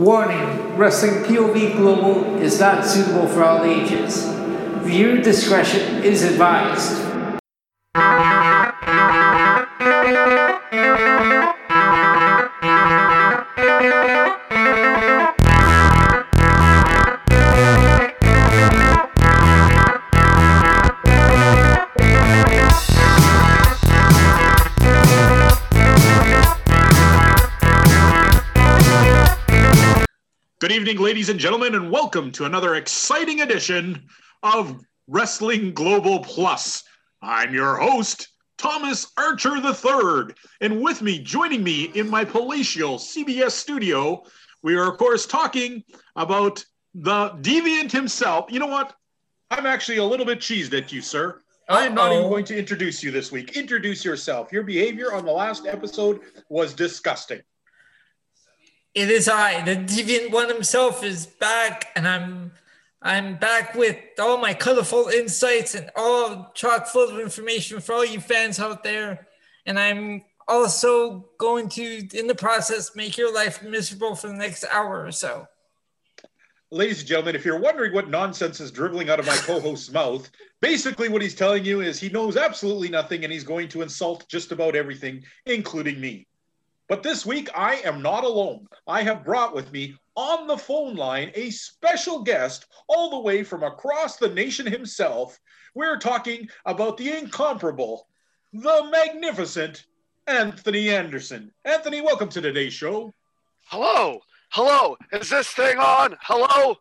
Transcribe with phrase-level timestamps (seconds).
[0.00, 4.24] Warning Wrestling POV Global is not suitable for all ages.
[4.78, 7.09] Viewer discretion is advised.
[31.30, 34.02] Ladies and gentlemen, and welcome to another exciting edition
[34.42, 36.82] of Wrestling Global Plus.
[37.22, 43.52] I'm your host, Thomas Archer III, and with me, joining me in my palatial CBS
[43.52, 44.24] studio,
[44.64, 45.84] we are, of course, talking
[46.16, 48.46] about the deviant himself.
[48.50, 48.92] You know what?
[49.52, 51.42] I'm actually a little bit cheesed at you, sir.
[51.68, 53.56] I am not even going to introduce you this week.
[53.56, 54.50] Introduce yourself.
[54.50, 57.40] Your behavior on the last episode was disgusting.
[58.94, 62.52] It is I, the deviant one himself, is back, and I'm
[63.02, 68.04] I'm back with all my colorful insights and all chock full of information for all
[68.04, 69.26] you fans out there.
[69.64, 74.64] And I'm also going to, in the process, make your life miserable for the next
[74.70, 75.46] hour or so.
[76.70, 79.90] Ladies and gentlemen, if you're wondering what nonsense is dribbling out of my co host's
[79.92, 83.82] mouth, basically what he's telling you is he knows absolutely nothing and he's going to
[83.82, 86.26] insult just about everything, including me.
[86.90, 88.66] But this week, I am not alone.
[88.88, 93.44] I have brought with me on the phone line a special guest all the way
[93.44, 95.38] from across the nation himself.
[95.76, 98.08] We're talking about the incomparable,
[98.52, 99.84] the magnificent
[100.26, 101.52] Anthony Anderson.
[101.64, 103.14] Anthony, welcome to today's show.
[103.66, 104.18] Hello,
[104.48, 104.96] hello.
[105.12, 106.16] Is this thing on?
[106.20, 106.74] Hello.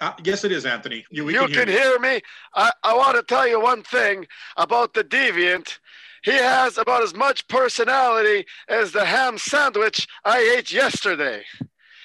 [0.00, 1.04] Uh, yes, it is, Anthony.
[1.10, 2.20] You, you can hear can hear me.
[2.54, 5.78] I, I want to tell you one thing about the deviant.
[6.22, 11.42] He has about as much personality as the ham sandwich I ate yesterday.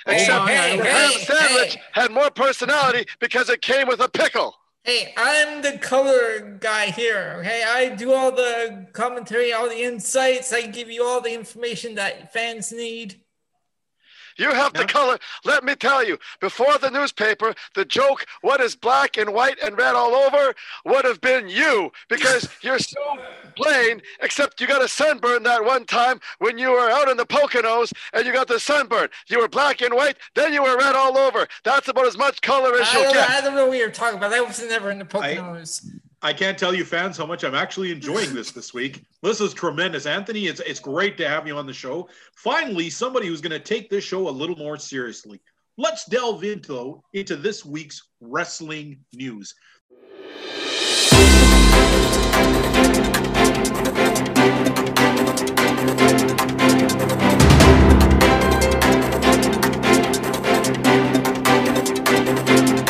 [0.07, 1.81] Except I the don't- ham hey, sandwich hey.
[1.93, 4.55] had more personality because it came with a pickle.
[4.83, 7.37] Hey, I'm the color guy here.
[7.39, 10.53] Okay, I do all the commentary, all the insights.
[10.53, 13.19] I give you all the information that fans need.
[14.37, 14.81] You have Yeah.
[14.81, 15.17] the color.
[15.43, 19.77] Let me tell you, before the newspaper, the joke, what is black and white and
[19.77, 20.53] red all over,
[20.85, 22.99] would have been you because you're so
[23.55, 27.25] plain, except you got a sunburn that one time when you were out in the
[27.25, 29.07] Poconos and you got the sunburn.
[29.27, 31.47] You were black and white, then you were red all over.
[31.63, 33.29] That's about as much color as I you'll don't, get.
[33.29, 34.33] I don't know what you're talking about.
[34.33, 35.85] I was never in the Poconos.
[35.85, 35.99] I
[36.33, 39.03] can't tell you, fans, how much I'm actually enjoying this this week.
[39.21, 40.47] This is tremendous, Anthony.
[40.47, 42.09] It's it's great to have you on the show.
[42.35, 45.39] Finally, somebody who's going to take this show a little more seriously.
[45.77, 49.53] Let's delve into into this week's wrestling news.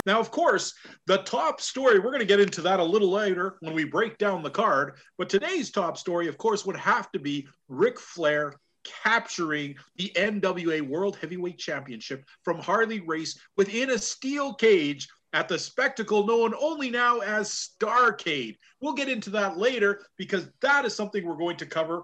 [0.06, 0.74] Now, of course,
[1.08, 4.18] the top story, we're going to get into that a little later when we break
[4.18, 4.96] down the card.
[5.18, 10.82] But today's top story, of course, would have to be Ric Flair capturing the NWA
[10.82, 16.90] World Heavyweight Championship from Harley Race within a steel cage at the spectacle known only
[16.90, 17.50] now as
[17.82, 18.58] Starcade.
[18.80, 22.04] We'll get into that later because that is something we're going to cover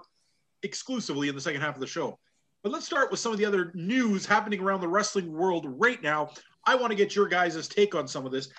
[0.63, 2.19] exclusively in the second half of the show.
[2.63, 6.01] But let's start with some of the other news happening around the wrestling world right
[6.03, 6.31] now.
[6.65, 8.49] I want to get your guys' take on some of this.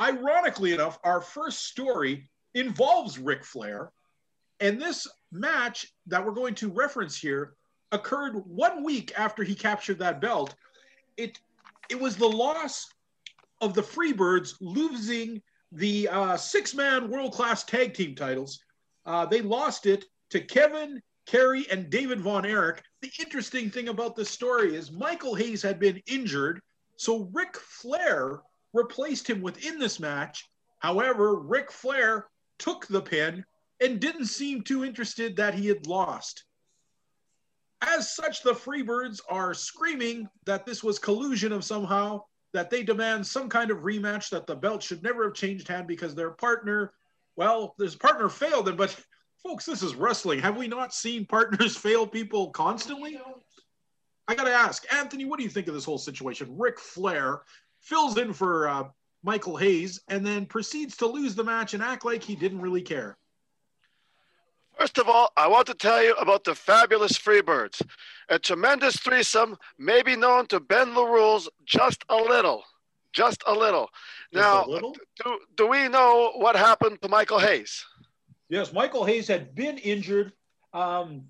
[0.00, 3.92] Ironically enough, our first story involves Ric Flair.
[4.60, 7.54] And this match that we're going to reference here
[7.90, 10.54] occurred one week after he captured that belt.
[11.16, 11.38] It
[11.90, 12.88] it was the loss
[13.60, 15.42] of the Freebirds losing
[15.72, 18.60] the uh, six-man world-class tag team titles.
[19.04, 22.82] Uh, they lost it to Kevin, Kerry, and David Von Erich.
[23.02, 26.60] The interesting thing about this story is Michael Hayes had been injured,
[26.96, 28.42] so Ric Flair
[28.72, 30.48] replaced him within this match.
[30.78, 32.26] However, Ric Flair
[32.58, 33.44] took the pin
[33.80, 36.44] and didn't seem too interested that he had lost.
[37.80, 43.26] As such, the Freebirds are screaming that this was collusion of somehow, that they demand
[43.26, 46.92] some kind of rematch, that the belt should never have changed hand because their partner,
[47.34, 48.76] well, this partner failed them.
[48.76, 48.96] But
[49.42, 50.38] folks, this is wrestling.
[50.38, 53.20] Have we not seen partners fail people constantly?
[54.28, 56.56] I got to ask, Anthony, what do you think of this whole situation?
[56.56, 57.42] Ric Flair
[57.80, 58.84] fills in for uh,
[59.22, 62.82] Michael Hayes and then proceeds to lose the match and act like he didn't really
[62.82, 63.16] care.
[64.78, 67.82] First of all, I want to tell you about the fabulous Freebirds.
[68.30, 72.64] A tremendous threesome, maybe known to bend the rules just a little.
[73.12, 73.90] Just a little.
[74.32, 74.96] Just now, a little?
[75.22, 77.84] Do, do we know what happened to Michael Hayes?
[78.48, 80.32] Yes, Michael Hayes had been injured.
[80.72, 81.24] Um,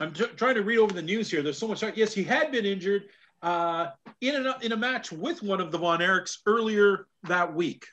[0.00, 1.42] I'm t- trying to read over the news here.
[1.42, 1.82] There's so much.
[1.94, 3.04] Yes, he had been injured.
[3.42, 3.88] uh,
[4.20, 7.86] in, a, in a match with one of the Von Erichs earlier that week.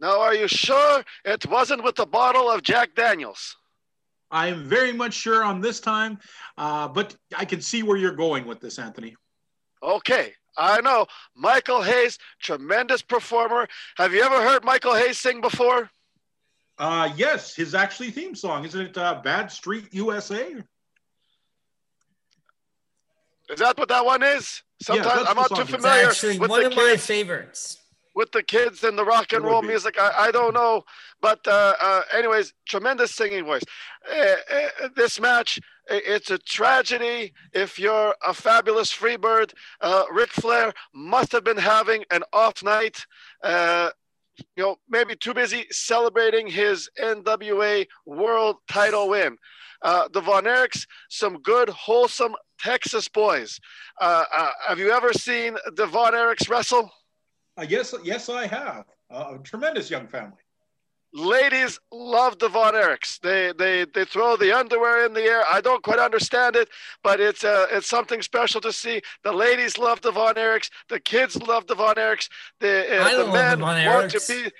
[0.00, 3.56] Now, are you sure it wasn't with a bottle of Jack Daniels?
[4.30, 6.18] I am very much sure on this time,
[6.58, 9.16] uh, but I can see where you're going with this, Anthony.
[9.82, 11.06] Okay, I know.
[11.34, 13.66] Michael Hayes, tremendous performer.
[13.96, 15.90] Have you ever heard Michael Hayes sing before?
[16.76, 18.66] Uh, yes, his actually theme song.
[18.66, 20.54] Isn't it uh, Bad Street USA?
[23.50, 24.62] Is that what that one is?
[24.82, 27.78] Sometimes that's I'm not too familiar It's actually with one the of my kids, favorites.
[28.14, 29.68] with the kids and the rock and roll be.
[29.68, 29.98] music.
[29.98, 30.82] I, I don't know,
[31.20, 33.62] but uh, uh, anyways, tremendous singing voice.
[34.10, 35.58] Uh, uh, this match,
[35.90, 37.32] it's a tragedy.
[37.52, 43.04] If you're a fabulous Freebird, uh, Ric Flair must have been having an off night.
[43.42, 43.90] Uh,
[44.56, 49.36] you know, maybe too busy celebrating his NWA World Title win.
[49.82, 53.60] Uh, the Von Erichs, some good, wholesome Texas boys.
[54.00, 56.90] Uh, uh, have you ever seen Devon Erics Erichs wrestle?
[57.56, 58.84] Uh, yes, yes, I have.
[59.10, 60.36] Uh, a tremendous young family.
[61.14, 63.18] ladies love the Von Erichs.
[63.20, 65.42] They they they throw the underwear in the air.
[65.50, 66.68] I don't quite understand it,
[67.02, 69.00] but it's uh, it's something special to see.
[69.24, 70.68] The ladies love the Von Erichs.
[70.88, 72.28] The kids love the Von Erichs.
[72.60, 74.50] The uh, I the love the men Von want to be.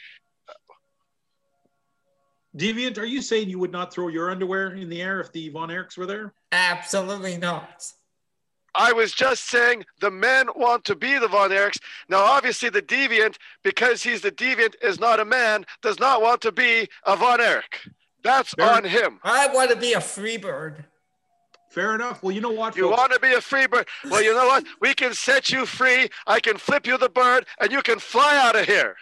[2.59, 5.49] Deviant, are you saying you would not throw your underwear in the air if the
[5.51, 6.35] Von Erichs were there?
[6.51, 7.87] Absolutely not.
[8.75, 11.79] I was just saying the men want to be the Von Erichs.
[12.09, 16.41] Now, obviously, the deviant, because he's the deviant, is not a man, does not want
[16.43, 17.89] to be a Von Erich.
[18.25, 18.71] That's Fair.
[18.71, 19.21] on him.
[19.23, 20.85] I want to be a free bird.
[21.71, 22.23] Fair enough.
[22.23, 22.77] Well, you know what?
[22.77, 22.99] You folks?
[22.99, 23.87] want to be a free bird?
[24.11, 24.65] Well, you know what?
[24.81, 26.09] We can set you free.
[26.27, 28.97] I can flip you the bird, and you can fly out of here.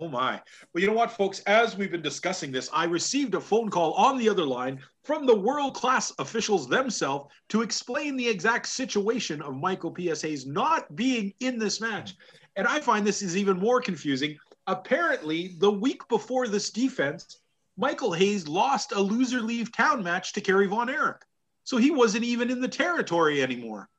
[0.00, 0.40] Oh my.
[0.72, 1.40] Well, you know what, folks?
[1.40, 5.26] As we've been discussing this, I received a phone call on the other line from
[5.26, 10.22] the world class officials themselves to explain the exact situation of Michael P.S.
[10.22, 12.14] Hayes not being in this match.
[12.56, 14.38] And I find this is even more confusing.
[14.66, 17.40] Apparently, the week before this defense,
[17.76, 21.22] Michael Hayes lost a loser leave town match to Kerry Von Erich.
[21.64, 23.90] So he wasn't even in the territory anymore.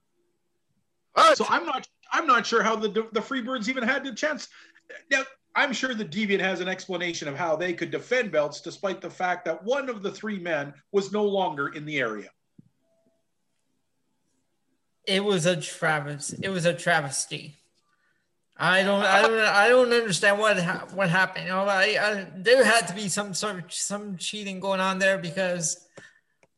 [1.13, 1.37] What?
[1.37, 4.49] So I'm not I'm not sure how the the Freebirds even had the chance.
[5.09, 5.23] Now
[5.55, 9.09] I'm sure the Deviant has an explanation of how they could defend belts despite the
[9.09, 12.29] fact that one of the three men was no longer in the area.
[15.05, 16.37] It was a travesty.
[16.41, 17.57] It was a travesty.
[18.55, 21.45] I don't, I don't, I don't understand what ha- what happened.
[21.45, 24.99] You know, I, I there had to be some sort of some cheating going on
[24.99, 25.87] there because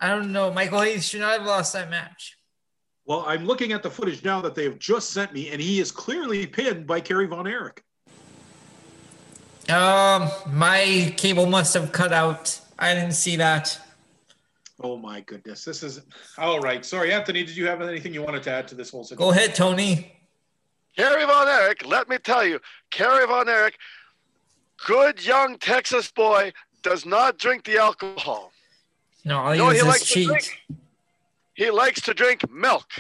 [0.01, 0.51] I don't know.
[0.51, 2.37] Michael Hayes should not have lost that match.
[3.05, 5.79] Well, I'm looking at the footage now that they have just sent me, and he
[5.79, 7.81] is clearly pinned by Kerry Von Erich.
[9.69, 12.59] Um, my cable must have cut out.
[12.77, 13.79] I didn't see that.
[14.81, 15.63] Oh my goodness.
[15.63, 16.01] This is
[16.37, 16.83] all right.
[16.83, 19.55] Sorry, Anthony, did you have anything you wanted to add to this whole Go ahead,
[19.55, 20.13] Tony.
[20.97, 22.59] Kerry Von Erich, let me tell you,
[22.91, 23.77] Kerry Von Erich,
[24.85, 28.51] good young Texas boy, does not drink the alcohol.
[29.25, 30.61] No, all he No, he is likes to drink.
[31.55, 32.91] He likes to drink milk.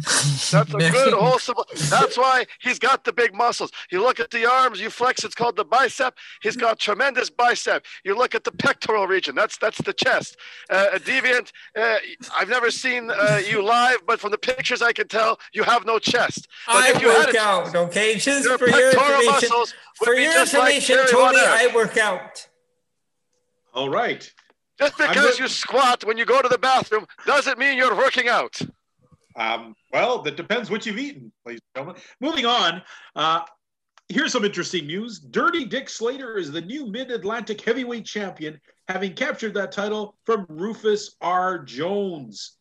[0.00, 1.56] That's a good wholesome.
[1.88, 3.70] That's why he's got the big muscles.
[3.90, 5.24] You look at the arms, you flex.
[5.24, 6.16] It's called the bicep.
[6.42, 7.84] He's got tremendous bicep.
[8.04, 9.34] You look at the pectoral region.
[9.34, 10.36] That's that's the chest.
[10.68, 11.52] Uh, a deviant.
[11.76, 11.98] Uh,
[12.36, 15.86] I've never seen uh, you live, but from the pictures I can tell you have
[15.86, 16.48] no chest.
[16.66, 18.14] But I if you had work a out, okay?
[18.16, 19.48] Just your for your pectoral information.
[19.50, 22.48] muscles For your just like information, Tony, I work out.
[23.74, 24.30] All right.
[24.78, 28.28] Just because go- you squat when you go to the bathroom doesn't mean you're working
[28.28, 28.60] out.
[29.36, 32.02] Um, well, that depends what you've eaten, ladies and gentlemen.
[32.20, 32.82] Moving on,
[33.16, 33.42] uh,
[34.08, 35.20] here's some interesting news.
[35.20, 40.46] Dirty Dick Slater is the new Mid Atlantic Heavyweight Champion, having captured that title from
[40.48, 41.58] Rufus R.
[41.58, 42.56] Jones.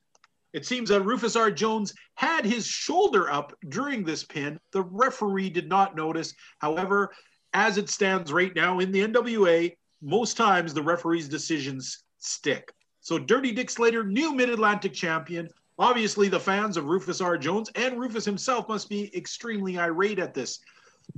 [0.54, 1.52] It seems that Rufus R.
[1.52, 4.60] Jones had his shoulder up during this pin.
[4.72, 6.34] The referee did not notice.
[6.60, 7.12] However,
[7.54, 12.72] as it stands right now in the NWA, most times the referee's decisions stick.
[13.02, 15.50] So Dirty Dick Slater, new Mid Atlantic champion.
[15.80, 17.38] Obviously, the fans of Rufus R.
[17.38, 20.60] Jones and Rufus himself must be extremely irate at this.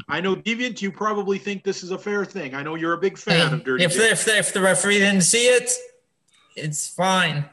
[0.07, 2.53] I know, Deviant, you probably think this is a fair thing.
[2.53, 4.11] I know you're a big fan Hey, of Dirty if, Dick.
[4.11, 5.71] if, if the referee didn't see it,
[6.55, 7.43] it's fine.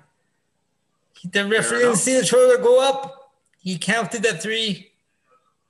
[1.33, 3.33] The referee didn't see the shoulder go up.
[3.59, 4.93] He counted at three.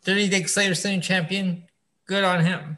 [0.04, 1.64] Dirty Dick Slater sitting champion.
[2.06, 2.76] Good on him.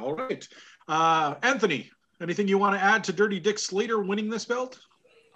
[0.00, 0.46] All right.
[0.86, 4.78] Uh, Anthony, anything you want to add to Dirty Dick Slater winning this belt?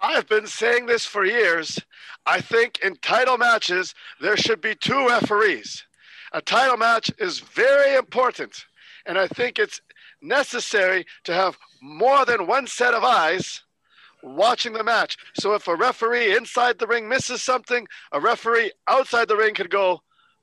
[0.01, 1.79] I've been saying this for years.
[2.25, 5.85] I think in title matches, there should be two referees.
[6.33, 8.65] A title match is very important,
[9.05, 9.81] and I think it's
[10.21, 13.63] necessary to have more than one set of eyes
[14.23, 15.17] watching the match.
[15.39, 19.69] So if a referee inside the ring misses something, a referee outside the ring could
[19.69, 20.01] go,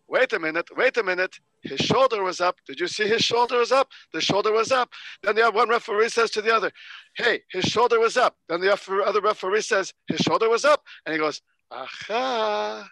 [0.09, 1.39] wait a minute, wait a minute.
[1.65, 2.57] His shoulder was up.
[2.67, 3.89] Did you see his shoulder was up?
[4.13, 4.91] The shoulder was up.
[5.23, 6.71] Then the one referee says to the other,
[7.17, 8.37] hey, his shoulder was up.
[8.49, 8.73] Then the
[9.05, 10.83] other referee says, his shoulder was up.
[11.07, 11.41] And he goes,
[11.71, 12.87] aha,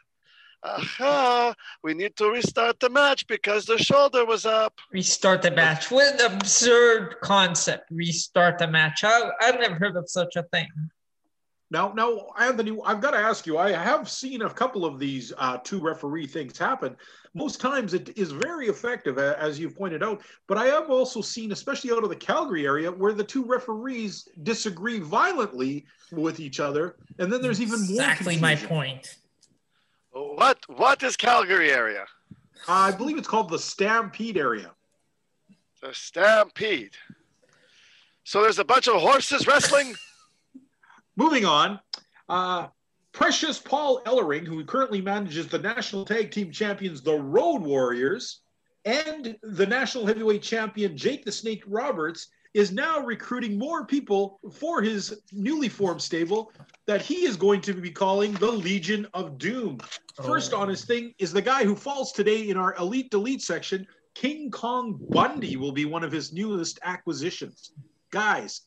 [0.62, 4.72] aha, we need to restart the match because the shoulder was up.
[4.90, 5.90] Restart the match.
[5.90, 7.90] What an absurd concept.
[7.90, 9.04] Restart the match.
[9.04, 10.68] I, I've never heard of such a thing.
[11.72, 13.56] Now, now, Anthony, I've got to ask you.
[13.56, 16.94] I have seen a couple of these uh, two referee things happen.
[17.32, 20.20] Most times, it is very effective, as you've pointed out.
[20.46, 24.28] But I have also seen, especially out of the Calgary area, where the two referees
[24.42, 28.50] disagree violently with each other, and then there's even exactly more.
[28.50, 29.16] Exactly my point.
[30.10, 32.04] What what is Calgary area?
[32.68, 34.72] Uh, I believe it's called the Stampede area.
[35.80, 36.92] The Stampede.
[38.24, 39.94] So there's a bunch of horses wrestling.
[41.16, 41.80] Moving on,
[42.28, 42.68] uh,
[43.12, 48.40] Precious Paul Ellering, who currently manages the national tag team champions, the Road Warriors,
[48.84, 54.82] and the national heavyweight champion Jake the Snake Roberts, is now recruiting more people for
[54.82, 56.52] his newly formed stable
[56.86, 59.78] that he is going to be calling the Legion of Doom.
[60.22, 60.60] First oh.
[60.60, 63.86] on his thing is the guy who falls today in our Elite Delete section.
[64.14, 67.72] King Kong Bundy will be one of his newest acquisitions.
[68.10, 68.62] Guys,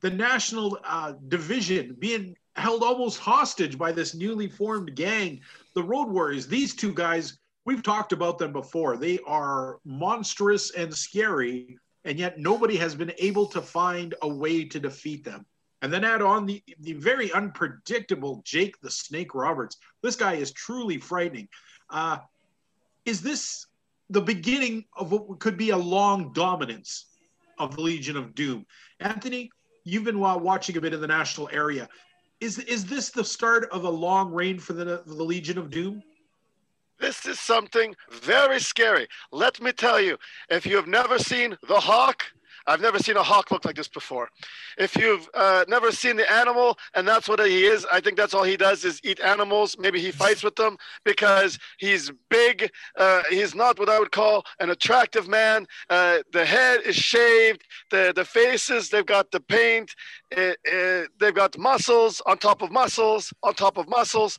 [0.00, 5.40] the national uh, division being held almost hostage by this newly formed gang,
[5.74, 6.46] the Road Warriors.
[6.46, 8.96] These two guys, we've talked about them before.
[8.96, 14.64] They are monstrous and scary, and yet nobody has been able to find a way
[14.64, 15.46] to defeat them.
[15.82, 19.78] And then add on the, the very unpredictable Jake the Snake Roberts.
[20.02, 21.48] This guy is truly frightening.
[21.88, 22.18] Uh,
[23.06, 23.66] is this
[24.10, 27.06] the beginning of what could be a long dominance
[27.58, 28.66] of the Legion of Doom?
[28.98, 29.50] Anthony,
[29.90, 31.88] you've been watching a bit in the national area.
[32.40, 36.02] Is, is this the start of a long reign for the, the Legion of Doom?
[36.98, 39.08] This is something very scary.
[39.32, 40.16] Let me tell you,
[40.48, 42.24] if you have never seen The Hawk,
[42.70, 44.28] I've never seen a hawk look like this before.
[44.78, 48.32] If you've uh, never seen the animal, and that's what he is, I think that's
[48.32, 49.76] all he does is eat animals.
[49.76, 52.70] Maybe he fights with them because he's big.
[52.96, 55.66] Uh, he's not what I would call an attractive man.
[55.88, 57.62] Uh, the head is shaved.
[57.90, 59.92] The the faces they've got the paint.
[60.30, 64.38] It, it, they've got muscles on top of muscles on top of muscles.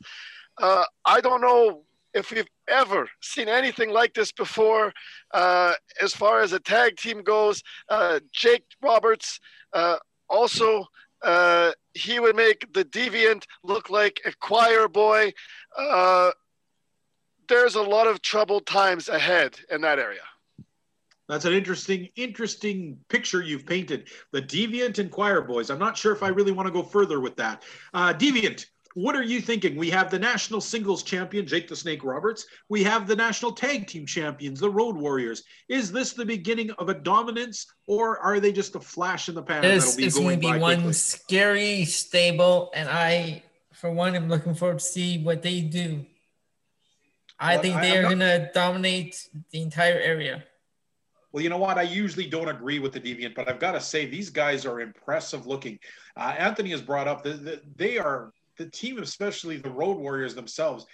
[0.56, 1.84] Uh, I don't know
[2.14, 4.92] if we've ever seen anything like this before.
[5.32, 9.40] Uh, as far as a tag team goes, uh, Jake Roberts
[9.72, 9.96] uh,
[10.28, 10.86] also.
[11.22, 15.32] Uh, he would make the deviant look like a choir boy.
[15.78, 16.32] Uh,
[17.48, 20.22] there's a lot of troubled times ahead in that area.
[21.28, 24.08] That's an interesting, interesting picture you've painted.
[24.32, 25.70] The Deviant and Choir Boys.
[25.70, 27.62] I'm not sure if I really want to go further with that.
[27.94, 29.76] Uh, Deviant, what are you thinking?
[29.76, 32.46] We have the national singles champion, Jake the Snake Roberts.
[32.68, 35.44] We have the national tag team champions, the Road Warriors.
[35.68, 39.42] Is this the beginning of a dominance, or are they just a flash in the
[39.42, 39.62] pan?
[39.62, 40.92] This is going to be one quickly?
[40.92, 46.04] scary stable, and I, for one, am looking forward to see what they do.
[47.38, 50.44] I well, think they I, are going to dominate the entire area.
[51.32, 51.78] Well, you know what?
[51.78, 54.80] I usually don't agree with the Deviant, but I've got to say these guys are
[54.80, 55.78] impressive looking.
[56.14, 60.86] Uh, Anthony has brought up that they are the team, especially the Road Warriors themselves,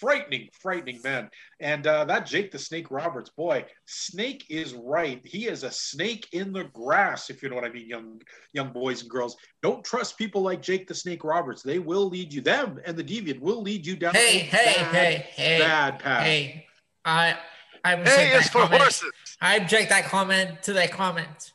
[0.00, 1.30] frightening, frightening men.
[1.60, 5.20] And uh, that Jake the Snake Roberts, boy, Snake is right.
[5.24, 8.20] He is a snake in the grass, if you know what I mean, young
[8.52, 9.36] young boys and girls.
[9.62, 11.62] Don't trust people like Jake the Snake Roberts.
[11.62, 12.40] They will lead you.
[12.40, 14.14] Them and the Deviant will lead you down.
[14.14, 16.22] Hey, hey, bad, hey, hey, bad path.
[16.22, 16.66] Hey,
[17.04, 17.36] I,
[17.84, 18.82] I hey, it's for comment.
[18.82, 19.12] horses.
[19.40, 21.52] I object that comment to that comment.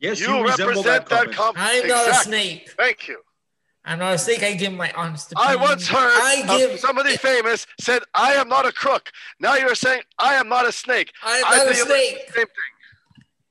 [0.00, 1.36] Yes, you, you represent that comment.
[1.36, 1.58] comment.
[1.58, 1.88] I'm exactly.
[1.88, 2.70] not a snake.
[2.76, 3.20] Thank you.
[3.84, 4.42] I'm not a snake.
[4.42, 5.58] I give my honest opinion.
[5.58, 9.74] I once heard I give, somebody famous said, "I am not a crook." Now you're
[9.74, 12.18] saying, "I am not a snake." I am I not a snake.
[12.34, 12.46] Same thing.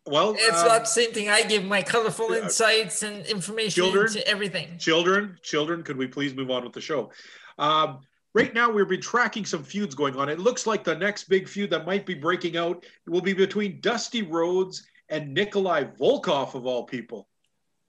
[0.05, 1.29] Well, it's not the same thing.
[1.29, 4.77] I give my colorful uh, insights and information children, to everything.
[4.77, 7.11] Children, children, could we please move on with the show?
[7.57, 7.99] Um,
[8.33, 10.29] right now, we've been tracking some feuds going on.
[10.29, 13.81] It looks like the next big feud that might be breaking out will be between
[13.81, 17.27] Dusty Rhodes and Nikolai Volkov, of all people.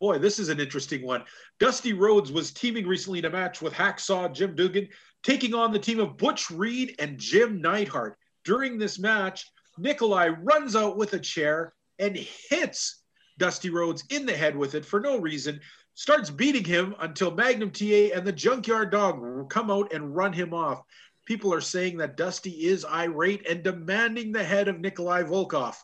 [0.00, 1.24] Boy, this is an interesting one.
[1.58, 4.88] Dusty Rhodes was teaming recently in a match with Hacksaw Jim Duggan,
[5.22, 8.16] taking on the team of Butch Reed and Jim Neidhart.
[8.44, 9.44] During this match,
[9.76, 13.02] Nikolai runs out with a chair and hits
[13.38, 15.60] Dusty Rhodes in the head with it for no reason,
[15.94, 20.54] starts beating him until Magnum TA and the Junkyard Dog come out and run him
[20.54, 20.82] off.
[21.24, 25.74] People are saying that Dusty is irate and demanding the head of Nikolai Volkov.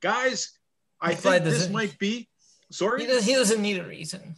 [0.00, 0.58] Guys,
[1.00, 2.28] I think this might be
[2.70, 4.34] Sorry, he, does, he doesn't need a reason.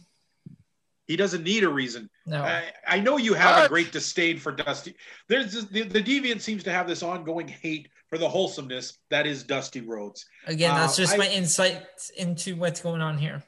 [1.07, 2.09] He doesn't need a reason.
[2.25, 2.41] No.
[2.41, 4.95] I, I know you have a great disdain for Dusty.
[5.27, 9.27] There's this, the, the deviant seems to have this ongoing hate for the wholesomeness that
[9.27, 10.25] is Dusty Rhodes.
[10.47, 11.85] Again, that's Uh, just I- my insight
[12.17, 13.43] into what's going on here.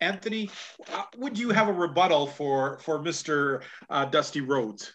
[0.00, 0.50] Anthony,
[0.92, 3.62] uh, would you have a rebuttal for for Mr.
[3.88, 4.92] Uh, Dusty Rhodes?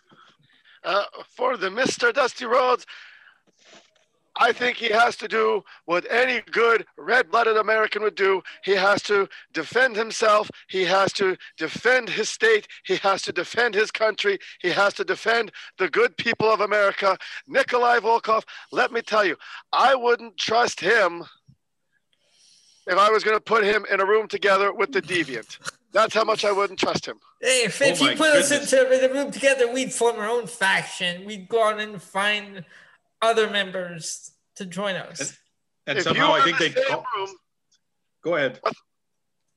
[0.84, 1.04] Uh,
[1.36, 2.14] for the Mr.
[2.14, 2.86] Dusty Rhodes,
[4.40, 8.42] I think he has to do what any good red blooded American would do.
[8.64, 10.50] He has to defend himself.
[10.70, 12.66] He has to defend his state.
[12.86, 14.40] He has to defend his country.
[14.62, 17.18] He has to defend the good people of America.
[17.48, 19.36] Nikolai Volkov, let me tell you,
[19.74, 21.26] I wouldn't trust him
[22.88, 25.60] if I was going to put him in a room together with the deviant.
[25.92, 27.20] That's how much I wouldn't trust him.
[27.42, 30.30] Hey, if, Oh if you put us into in a room together, we'd form our
[30.30, 31.26] own faction.
[31.26, 32.64] We'd go out and find
[33.22, 35.38] other members to join us.
[35.88, 37.30] And if somehow I think in they call, room,
[38.24, 38.60] go ahead.
[38.66, 38.74] it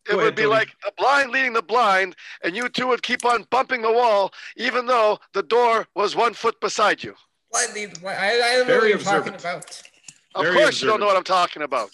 [0.08, 0.54] Go would ahead, be Tony.
[0.54, 4.32] like the blind leading the blind, and you two would keep on bumping the wall,
[4.56, 7.14] even though the door was one foot beside you.
[7.50, 9.40] Blindly, I, I don't know Very what you're talking observant.
[9.40, 9.82] about.
[10.34, 11.90] Of Very course, you don't know what I'm talking about.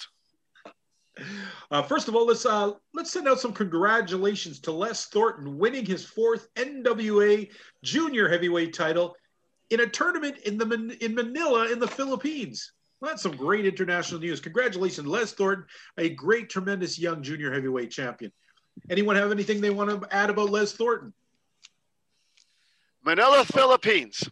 [1.72, 5.84] Uh, first of all, let's uh, let's send out some congratulations to Les Thornton winning
[5.84, 7.50] his fourth NWA
[7.82, 9.16] Junior Heavyweight title
[9.70, 12.72] in a tournament in the in Manila in the Philippines.
[13.00, 14.40] Well, that's some great international news.
[14.40, 15.64] Congratulations, Les Thornton,
[15.98, 18.32] a great, tremendous young junior heavyweight champion.
[18.90, 21.12] Anyone have anything they want to add about Les Thornton?
[23.04, 24.28] Manila, Philippines.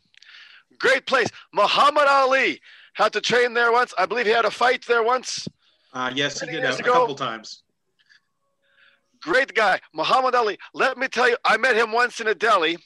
[0.78, 1.28] Great place.
[1.52, 2.60] Muhammad Ali
[2.94, 3.94] had to train there once.
[3.96, 5.46] I believe he had a fight there once.
[5.92, 7.62] Uh, yes, he did have a couple times.
[9.22, 9.80] Great guy.
[9.94, 10.58] Muhammad Ali.
[10.74, 12.78] Let me tell you, I met him once in a deli.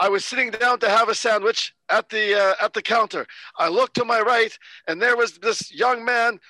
[0.00, 3.26] I was sitting down to have a sandwich at the uh, at the counter.
[3.58, 4.56] I looked to my right,
[4.88, 6.40] and there was this young man,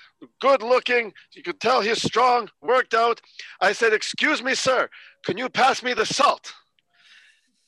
[0.41, 1.13] good looking.
[1.33, 3.21] You could tell he's strong, worked out.
[3.61, 4.89] I said, "Excuse me, sir,
[5.25, 6.55] can you pass me the salt?"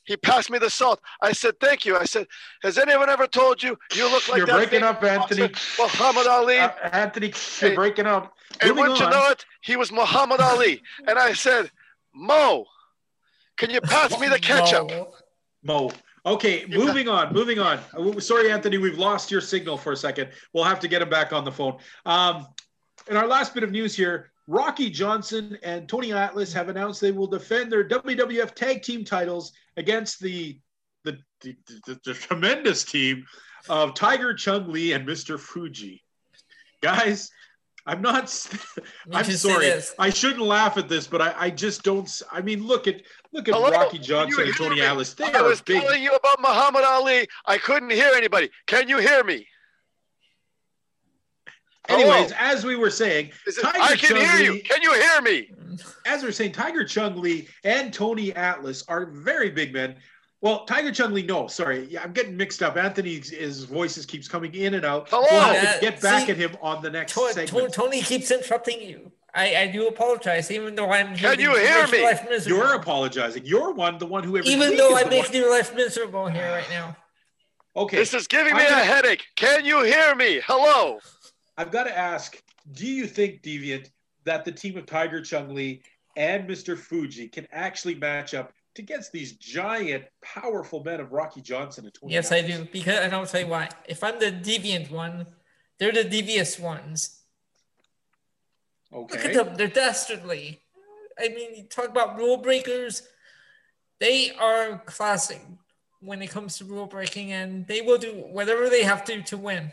[0.05, 1.01] He passed me the salt.
[1.21, 2.27] I said, "Thank you." I said,
[2.61, 5.47] "Has anyone ever told you you look like You're that breaking up, Anthony.
[5.49, 8.33] boxer, Muhammad Ali?" Uh, Anthony, you're Hey, breaking up.
[8.61, 9.45] And Moving wouldn't you know it?
[9.61, 10.81] He was Muhammad Ali.
[11.07, 11.71] And I said,
[12.13, 12.65] Mo,
[13.57, 14.91] can you pass me the ketchup?
[15.63, 15.91] Mo.
[16.25, 17.79] Okay, moving on, moving on.
[17.97, 20.29] Uh, Sorry, Anthony, we've lost your signal for a second.
[20.53, 21.77] We'll have to get him back on the phone.
[22.05, 22.47] Um,
[23.09, 27.11] in our last bit of news here, Rocky Johnson and Tony Atlas have announced they
[27.11, 30.59] will defend their WWF Tag Team titles against the
[31.03, 33.25] the, the, the, the tremendous team
[33.67, 35.37] of Tiger Chung Lee and Mr.
[35.37, 36.01] Fuji.
[36.81, 37.29] Guys,
[37.85, 38.23] I'm not.
[39.11, 39.73] I'm sorry.
[39.99, 42.09] I shouldn't laugh at this, but I, I just don't.
[42.31, 43.01] I mean, look at
[43.33, 43.71] look at Hello?
[43.71, 44.81] Rocky Johnson and Tony me?
[44.81, 45.13] Atlas.
[45.13, 45.81] They I are was big.
[45.81, 47.27] telling you about Muhammad Ali.
[47.45, 48.49] I couldn't hear anybody.
[48.67, 49.45] Can you hear me?
[51.89, 52.53] Anyways, Hello?
[52.53, 54.61] as we were saying, it, Tiger I can hear Chung you.
[54.63, 55.51] Can you hear me?
[56.05, 59.95] as we were saying, Tiger Chung Lee and Tony Atlas are very big men.
[60.43, 62.75] Well, Tiger Chung Lee, no, sorry, yeah, I'm getting mixed up.
[62.75, 65.07] Anthony's his voices keeps coming in and out.
[65.09, 65.25] Hello?
[65.31, 67.73] We'll have to get back see, at him on the next To- to- segment.
[67.73, 69.09] Tony keeps interrupting you.
[69.33, 72.03] I, I do apologize, even though I'm Can making you hear your me?
[72.03, 72.57] life miserable.
[72.61, 73.45] You're apologizing.
[73.45, 76.27] You're one, the one who every even though I'm the one- making your life miserable
[76.27, 76.97] here right now.
[77.77, 79.23] Okay, This is giving me I'm a headache.
[79.37, 80.41] Can you hear me?
[80.45, 80.99] Hello?
[81.57, 82.37] I've got to ask:
[82.73, 83.89] Do you think, Deviant,
[84.25, 85.81] that the team of Tiger Chung Lee
[86.17, 86.77] and Mr.
[86.77, 92.13] Fuji can actually match up against these giant, powerful men of Rocky Johnson and Tony?
[92.13, 92.67] Yes, I do.
[92.71, 93.69] Because and I'll tell you why.
[93.87, 95.27] If I'm the deviant one,
[95.79, 97.21] they're the devious ones.
[98.91, 99.15] Okay.
[99.15, 99.55] Look at them.
[99.55, 100.61] They're dastardly.
[101.19, 103.03] I mean, you talk about rule breakers.
[103.99, 105.41] They are classic
[106.01, 109.37] when it comes to rule breaking, and they will do whatever they have to to
[109.37, 109.71] win.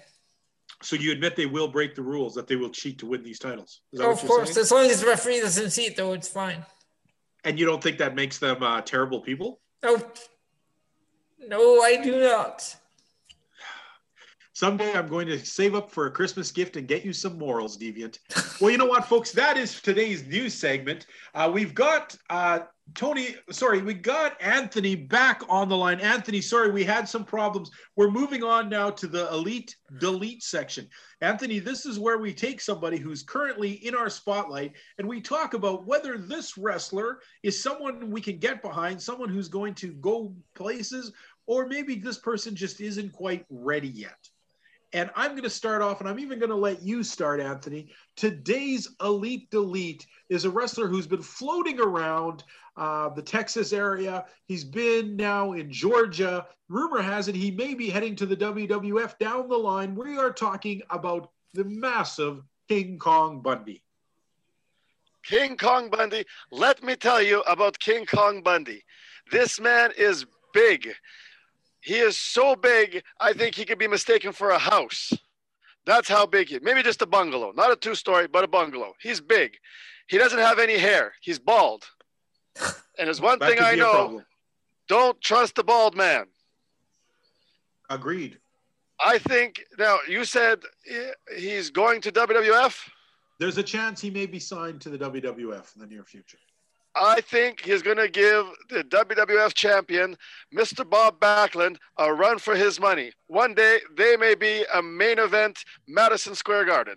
[0.82, 3.38] So you admit they will break the rules, that they will cheat to win these
[3.38, 3.80] titles?
[3.98, 4.62] Oh, of course, saying?
[4.62, 6.64] as long as the referee doesn't see it, though, it's fine.
[7.44, 9.60] And you don't think that makes them uh, terrible people?
[9.82, 10.02] No,
[11.38, 12.76] no, I do not.
[14.52, 17.78] Someday I'm going to save up for a Christmas gift and get you some morals,
[17.78, 18.18] Deviant.
[18.60, 19.32] well, you know what, folks?
[19.32, 21.06] That is today's news segment.
[21.34, 22.60] Uh, we've got uh,
[22.94, 26.00] Tony, sorry, we got Anthony back on the line.
[26.00, 27.70] Anthony, sorry, we had some problems.
[27.96, 30.88] We're moving on now to the Elite Delete section.
[31.20, 35.54] Anthony, this is where we take somebody who's currently in our spotlight and we talk
[35.54, 40.34] about whether this wrestler is someone we can get behind, someone who's going to go
[40.54, 41.12] places,
[41.46, 44.28] or maybe this person just isn't quite ready yet.
[44.92, 47.92] And I'm going to start off, and I'm even going to let you start, Anthony.
[48.16, 52.42] Today's Elite Delete is a wrestler who's been floating around
[52.80, 54.24] uh, the Texas area.
[54.46, 56.46] He's been now in Georgia.
[56.70, 59.94] Rumor has it he may be heading to the WWF down the line.
[59.94, 63.82] We are talking about the massive King Kong Bundy.
[65.22, 66.24] King Kong Bundy.
[66.50, 68.82] Let me tell you about King Kong Bundy.
[69.30, 70.88] This man is big.
[71.82, 75.12] He is so big, I think he could be mistaken for a house.
[75.84, 78.94] That's how big he Maybe just a bungalow, not a two story, but a bungalow.
[79.00, 79.56] He's big.
[80.08, 81.12] He doesn't have any hair.
[81.20, 81.84] He's bald.
[82.56, 84.22] And there's one That thing I know
[84.88, 86.26] don't trust the bald man.
[87.88, 88.38] Agreed.
[89.04, 90.60] I think now you said
[91.36, 92.76] he's going to WWF.
[93.38, 96.38] There's a chance he may be signed to the WWF in the near future.
[96.94, 100.16] I think he's going to give the WWF champion,
[100.54, 100.88] Mr.
[100.88, 103.12] Bob Backlund, a run for his money.
[103.28, 106.96] One day they may be a main event Madison Square Garden.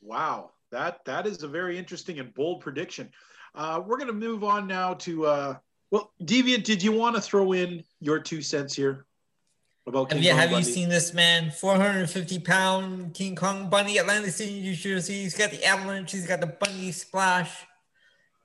[0.00, 3.10] Wow, that that is a very interesting and bold prediction.
[3.54, 5.56] Uh, we're going to move on now to uh,
[5.90, 6.64] well, Deviant.
[6.64, 9.04] Did you want to throw in your two cents here
[9.86, 10.10] about?
[10.10, 11.50] Have King you, Kong have you seen this man?
[11.50, 15.22] 450 pound King Kong Bundy, Atlantic City, New Jersey.
[15.22, 17.66] He's got the avalanche, he's got the bunny splash.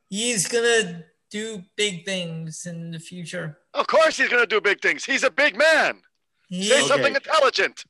[0.09, 3.57] He's gonna do big things in the future.
[3.73, 5.03] Of course, he's going to do big things.
[5.03, 6.01] He's a big man.
[6.47, 6.87] He, Say Okay.
[6.87, 7.83] something intelligent.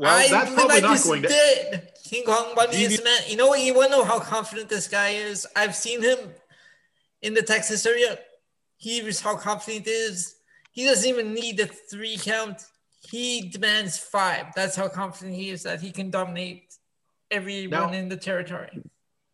[0.00, 1.28] Well, I that's probably I not just going to.
[1.28, 1.88] did.
[2.04, 3.20] King Kong Bundy is Deviant- man.
[3.28, 3.60] You know what?
[3.60, 5.46] You want to know how confident this guy is?
[5.54, 6.18] I've seen him
[7.20, 8.18] in the Texas area.
[8.78, 10.36] He Here's how confident he is.
[10.72, 12.62] He doesn't even need the three count.
[13.02, 14.46] He demands five.
[14.56, 16.74] That's how confident he is that he can dominate
[17.30, 18.80] everyone Now- in the territory.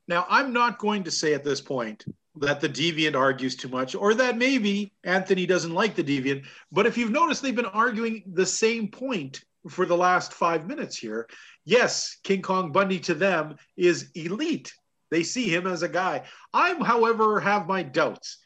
[0.09, 2.05] Now, I'm not going to say at this point
[2.37, 6.45] that the deviant argues too much or that maybe Anthony doesn't like the deviant.
[6.71, 10.97] But if you've noticed, they've been arguing the same point for the last five minutes
[10.97, 11.29] here.
[11.65, 14.73] Yes, King Kong Bundy to them is elite.
[15.11, 16.25] They see him as a guy.
[16.53, 18.39] I, however, have my doubts.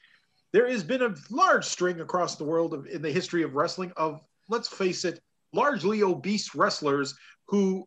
[0.53, 3.93] There has been a large string across the world of, in the history of wrestling
[3.97, 5.21] of, let's face it,
[5.53, 7.15] largely obese wrestlers
[7.47, 7.87] who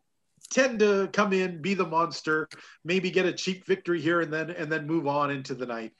[0.50, 2.48] tend to come in, be the monster,
[2.84, 5.92] maybe get a cheap victory here and then, and then move on into the night.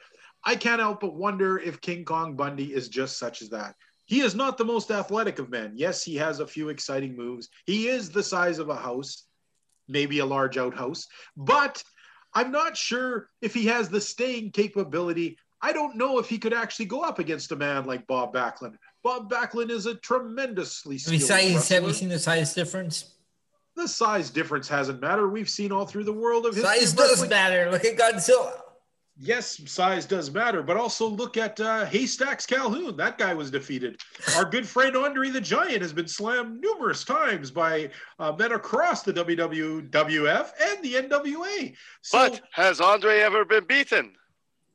[0.44, 3.74] I can't help but wonder if King Kong Bundy is just such as that.
[4.06, 5.72] He is not the most athletic of men.
[5.76, 7.48] Yes, he has a few exciting moves.
[7.66, 9.24] He is the size of a house,
[9.88, 11.82] maybe a large outhouse, but
[12.34, 15.38] I'm not sure if he has the staying capability.
[15.62, 18.74] I don't know if he could actually go up against a man like Bob Backlund.
[19.02, 23.14] Bob Backlund is a tremendously skilled seen, have you seen the size difference?
[23.76, 25.28] The size difference hasn't mattered.
[25.28, 26.78] We've seen all through the world of history.
[26.78, 27.70] Size does matter.
[27.70, 28.60] Look at Godzilla.
[29.16, 32.96] Yes, size does matter, but also look at uh, Haystacks Calhoun.
[32.96, 34.00] That guy was defeated.
[34.36, 39.02] Our good friend Andre the Giant has been slammed numerous times by uh, men across
[39.04, 41.74] the WWF and the NWA.
[42.02, 44.14] So, But has Andre ever been beaten?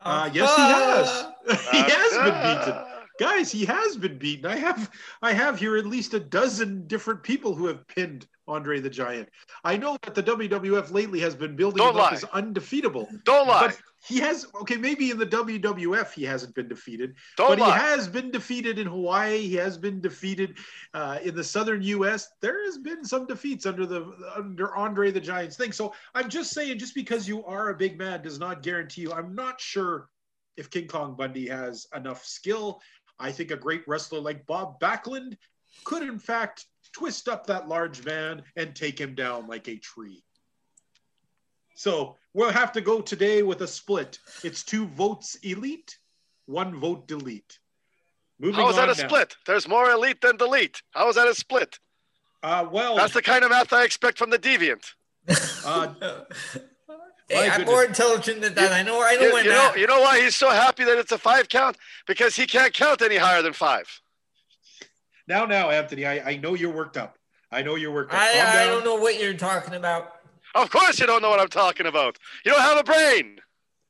[0.01, 1.61] uh, yes, he has.
[1.71, 2.73] he has been beaten.
[2.77, 2.85] Ah.
[3.19, 4.45] Guys, he has been beaten.
[4.45, 4.89] I have
[5.21, 9.29] I have here at least a dozen different people who have pinned Andre the Giant.
[9.63, 13.07] I know that the WWF lately has been building Don't him up as undefeatable.
[13.23, 13.67] Don't lie.
[13.67, 17.65] But he has okay, maybe in the WWF he hasn't been defeated, Don't but lie.
[17.65, 19.39] he has been defeated in Hawaii.
[19.39, 20.57] He has been defeated
[20.93, 22.29] uh, in the southern U.S.
[22.41, 25.71] There has been some defeats under the under Andre the Giant's thing.
[25.71, 29.13] So I'm just saying, just because you are a big man does not guarantee you.
[29.13, 30.09] I'm not sure
[30.57, 32.81] if King Kong Bundy has enough skill.
[33.19, 35.37] I think a great wrestler like Bob Backlund
[35.83, 40.23] could, in fact, twist up that large man and take him down like a tree.
[41.75, 44.19] So we'll have to go today with a split.
[44.43, 45.97] It's two votes elite,
[46.45, 47.57] one vote delete.
[48.39, 49.07] Moving How is that on a now.
[49.07, 49.35] split?
[49.45, 50.81] There's more elite than delete.
[50.91, 51.79] How is that a split?
[52.41, 54.85] Uh, well, That's the kind of math I expect from the deviant.
[55.65, 55.93] uh,
[57.31, 57.67] Hey, I'm goodness.
[57.69, 58.71] more intelligent than that.
[58.71, 59.03] I know.
[59.03, 59.77] I know You, my you know, math.
[59.77, 61.77] you know why he's so happy that it's a five count?
[62.07, 64.01] Because he can't count any higher than five.
[65.29, 67.17] Now, now, Anthony, I, I know you're worked up.
[67.51, 68.19] I know you're worked up.
[68.19, 70.15] I, I don't know what you're talking about.
[70.55, 72.17] Of course, you don't know what I'm talking about.
[72.43, 73.37] You don't have a brain.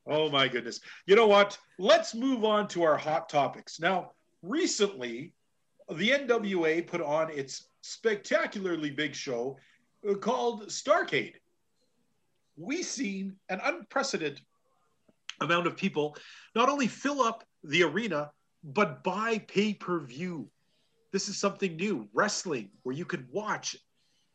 [0.06, 0.80] Oh my goodness.
[1.06, 1.58] You know what?
[1.78, 3.80] Let's move on to our hot topics.
[3.80, 5.32] Now, recently,
[5.88, 9.56] the NWA put on its spectacularly big show
[10.08, 11.34] uh, called Starcade.
[12.56, 14.40] We seen an unprecedented
[15.40, 16.16] amount of people
[16.54, 18.30] not only fill up the arena,
[18.62, 20.48] but buy pay-per-view.
[21.12, 23.76] This is something new, wrestling, where you could watch,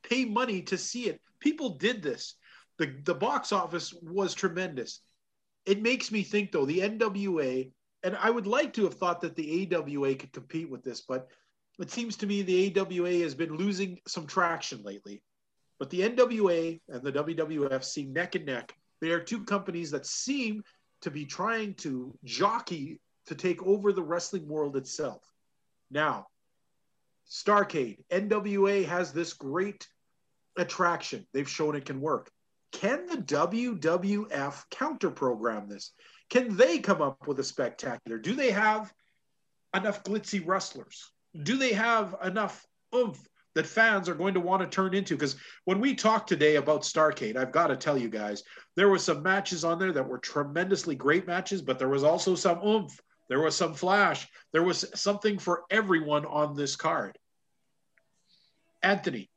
[0.04, 1.22] pay money to see it.
[1.40, 2.36] People did this.
[2.78, 5.02] The, the box office was tremendous
[5.66, 7.72] it makes me think though the NWA,
[8.04, 11.28] and I would like to have thought that the AWA could compete with this, but
[11.80, 15.22] it seems to me the AWA has been losing some traction lately.
[15.80, 18.74] But the NWA and the WWF seem neck and neck.
[19.02, 20.64] They are two companies that seem
[21.02, 25.22] to be trying to jockey to take over the wrestling world itself.
[25.92, 26.28] Now,
[27.30, 29.88] Starcade, NWA has this great
[30.58, 31.26] attraction.
[31.34, 32.30] They've shown it can work.
[32.72, 35.92] can the WWF counter program this?
[36.30, 38.18] Can they come up with a spectacular?
[38.18, 38.92] Do they have
[39.76, 41.12] enough glitzy wrestlers?
[41.44, 43.20] Do they have enough oomph
[43.54, 45.16] that fans are going to want to turn into?
[45.16, 48.44] Because when we talked today about Starcade, I've got to tell you guys,
[48.76, 52.36] there were some matches on there that were tremendously great matches, but there was also
[52.36, 53.00] some oomph.
[53.28, 54.28] There was some flash.
[54.54, 57.18] There was something for everyone on this card.
[58.84, 59.30] Anthony,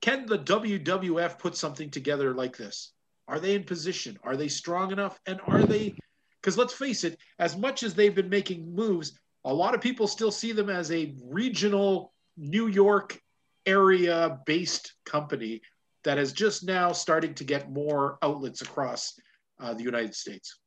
[0.00, 2.92] can the WWF put something together like this?
[3.26, 4.18] Are they in position?
[4.22, 5.18] Are they strong enough?
[5.26, 5.96] And are they,
[6.40, 10.06] because let's face it, as much as they've been making moves, a lot of people
[10.06, 13.18] still see them as a regional New York
[13.66, 15.60] area based company
[16.04, 19.18] that is just now starting to get more outlets across
[19.60, 20.58] uh, the United States?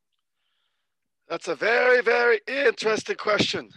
[1.30, 3.70] That's a very, very interesting question.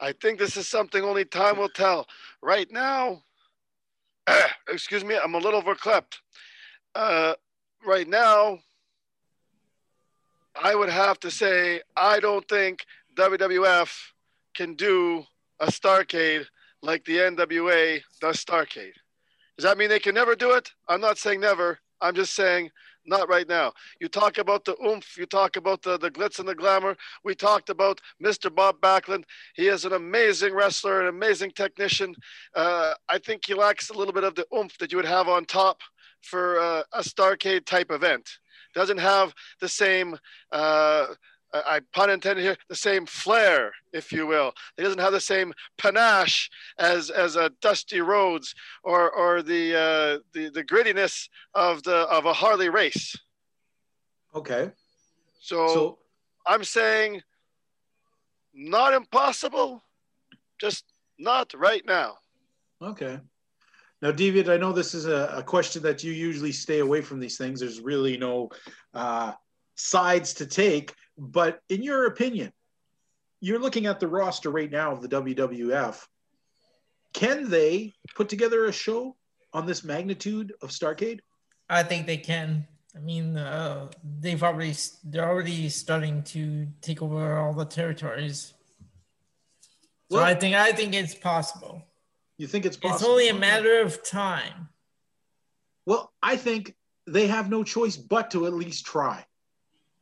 [0.00, 2.06] I think this is something only time will tell.
[2.42, 3.22] Right now,
[4.68, 6.18] excuse me, I'm a little verklempt.
[6.94, 7.34] Uh,
[7.86, 8.58] right now,
[10.62, 12.84] I would have to say I don't think
[13.16, 13.90] WWF
[14.54, 15.24] can do
[15.60, 16.46] a Starcade
[16.82, 18.92] like the NWA does Starcade.
[19.56, 20.70] Does that mean they can never do it?
[20.86, 21.78] I'm not saying never.
[22.00, 22.70] I'm just saying
[23.08, 23.72] not right now.
[24.00, 26.96] You talk about the oomph, you talk about the, the glitz and the glamour.
[27.24, 28.54] We talked about Mr.
[28.54, 29.24] Bob Backlund.
[29.54, 32.14] He is an amazing wrestler, an amazing technician.
[32.54, 35.28] Uh, I think he lacks a little bit of the oomph that you would have
[35.28, 35.80] on top
[36.22, 38.38] for uh, a Starcade type event.
[38.74, 40.16] Doesn't have the same
[40.52, 41.06] uh,
[41.52, 44.52] I pun intended here, the same flair, if you will.
[44.76, 50.18] He doesn't have the same panache as as a Dusty Rhodes or or the uh,
[50.32, 53.16] the the grittiness of the of a Harley Race.
[54.34, 54.70] Okay.
[55.40, 55.98] So, so
[56.46, 57.22] I'm saying
[58.54, 59.82] not impossible,
[60.60, 60.84] just
[61.18, 62.18] not right now.
[62.82, 63.18] Okay.
[64.00, 67.18] Now, David, I know this is a, a, question that you usually stay away from
[67.18, 67.58] these things.
[67.58, 68.50] There's really no
[68.94, 69.32] uh,
[69.74, 70.94] sides to take.
[71.18, 72.52] But in your opinion,
[73.40, 76.04] you're looking at the roster right now of the WWF.
[77.12, 79.16] Can they put together a show
[79.52, 81.20] on this magnitude of Starcade?
[81.68, 82.66] I think they can.
[82.96, 83.88] I mean, uh,
[84.20, 88.54] they've already they're already starting to take over all the territories.
[90.10, 91.82] So well, I think I think it's possible.
[92.38, 92.96] You think it's possible?
[92.96, 94.68] It's only a matter of time.
[95.84, 96.74] Well, I think
[97.06, 99.24] they have no choice but to at least try.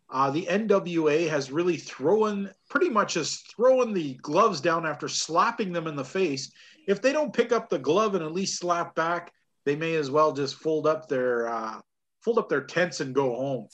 [0.08, 5.72] Uh, the NWA has really thrown, pretty much has thrown the gloves down after slapping
[5.72, 6.52] them in the face.
[6.86, 9.32] If they don't pick up the glove and at least slap back,
[9.64, 11.80] they may as well just fold up their uh,
[12.20, 13.68] fold up their tents and go home.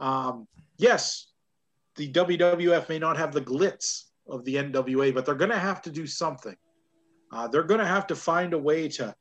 [0.00, 1.28] Um, yes,
[1.94, 5.82] the WWF may not have the glitz of the NWA, but they're going to have
[5.82, 6.56] to do something.
[7.32, 9.14] Uh, they're going to have to find a way to,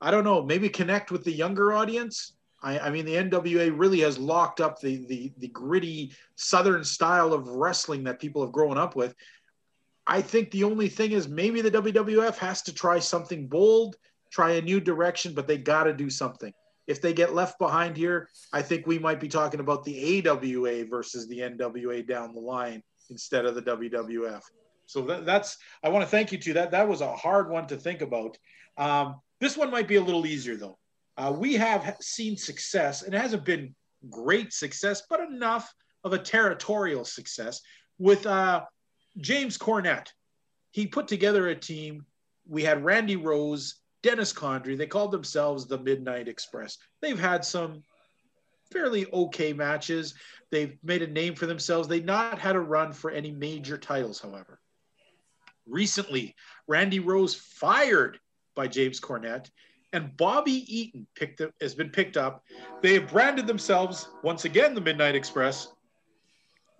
[0.00, 4.00] I don't know, maybe connect with the younger audience I, I, mean, the NWA really
[4.00, 8.78] has locked up the, the, the gritty Southern style of wrestling that people have grown
[8.78, 9.14] up with.
[10.06, 13.96] I think the only thing is maybe the WWF has to try something bold,
[14.30, 16.52] try a new direction, but they got to do something.
[16.86, 20.84] If they get left behind here, I think we might be talking about the AWA
[20.86, 24.42] versus the NWA down the line instead of the WWF.
[24.86, 26.72] So that, that's I want to thank you to that.
[26.72, 28.36] That was a hard one to think about.
[28.76, 30.78] Um, this one might be a little easier though.
[31.16, 33.74] Uh, we have seen success, and it hasn't been
[34.10, 35.72] great success, but enough
[36.04, 37.60] of a territorial success
[37.98, 38.62] with uh,
[39.18, 40.08] James Cornette.
[40.70, 42.06] He put together a team.
[42.48, 44.76] We had Randy Rose, Dennis Condrey.
[44.76, 46.78] They called themselves the Midnight Express.
[47.00, 47.82] They've had some
[48.72, 50.14] fairly okay matches.
[50.50, 51.86] They've made a name for themselves.
[51.86, 54.58] They've not had a run for any major titles, however.
[55.66, 56.34] Recently,
[56.66, 58.18] Randy Rose fired
[58.56, 59.50] by James Cornette
[59.92, 62.44] and Bobby Eaton picked up, has been picked up.
[62.80, 65.68] They have branded themselves once again the Midnight Express.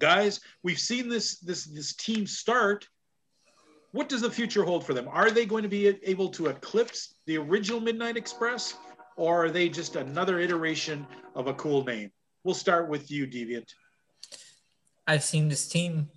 [0.00, 2.88] Guys, we've seen this this this team start.
[3.92, 5.06] What does the future hold for them?
[5.08, 8.74] Are they going to be able to eclipse the original Midnight Express,
[9.16, 12.10] or are they just another iteration of a cool name?
[12.42, 13.68] We'll start with you, Deviant.
[15.06, 16.08] I've seen this team.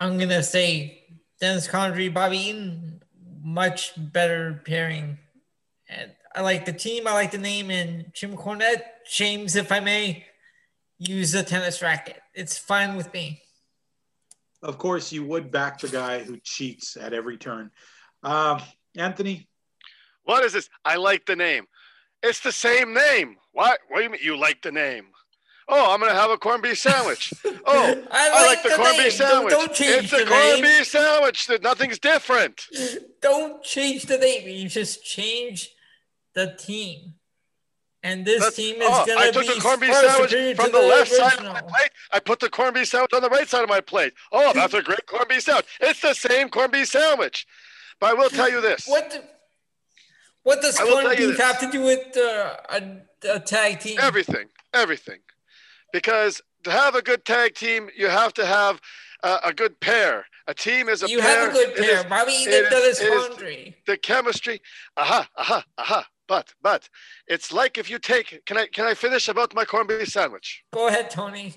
[0.00, 1.04] I'm gonna say
[1.40, 3.03] Dennis Condrey, Bobby Eaton,
[3.44, 5.18] much better pairing.
[5.88, 7.06] And I like the team.
[7.06, 7.70] I like the name.
[7.70, 10.24] And Jim Cornette, James, if I may,
[10.98, 12.20] use a tennis racket.
[12.34, 13.42] It's fine with me.
[14.62, 17.70] Of course, you would back the guy who cheats at every turn.
[18.22, 18.58] Uh,
[18.96, 19.46] Anthony?
[20.22, 20.70] What is this?
[20.86, 21.66] I like the name.
[22.22, 23.36] It's the same name.
[23.52, 23.78] What?
[23.88, 25.08] What do you mean you like the name?
[25.68, 27.32] Oh, I'm gonna have a corned beef sandwich.
[27.66, 29.04] Oh, I like, I like the, the, corned name.
[29.04, 29.50] beef sandwich.
[29.54, 31.50] Don't, don't change it's the, the corned beef sandwich.
[31.62, 32.66] Nothing's different.
[33.22, 34.46] Don't change the name.
[34.46, 35.70] You just change
[36.34, 37.14] the team,
[38.02, 40.66] And this That's- team is oh, gonna I took be the corned beef sandwich from
[40.66, 41.90] to the left side of my plate.
[42.12, 44.12] I put the corned beef sandwich on the right side of my plate.
[44.30, 45.66] Oh, that's a great corned beef sandwich.
[45.80, 47.46] It's the same corned beef sandwich.
[47.98, 48.86] But I will tell you this.
[48.86, 49.10] What?
[49.10, 49.24] The,
[50.42, 53.98] what does corned beef have to do with uh, a, a tag team?
[53.98, 55.20] Everything, everything.
[55.94, 58.80] Because to have a good tag team, you have to have
[59.22, 60.26] uh, a good pair.
[60.48, 61.40] A team is a you pair.
[61.46, 61.98] have a good pair.
[62.00, 63.76] is- Bobby it Eaton is- done his it is- laundry.
[63.86, 64.60] the chemistry.
[64.96, 66.04] Aha, aha, aha.
[66.26, 66.88] But, but,
[67.28, 68.42] it's like if you take.
[68.46, 70.64] Can I can I finish about my corned beef sandwich?
[70.72, 71.54] Go ahead, Tony.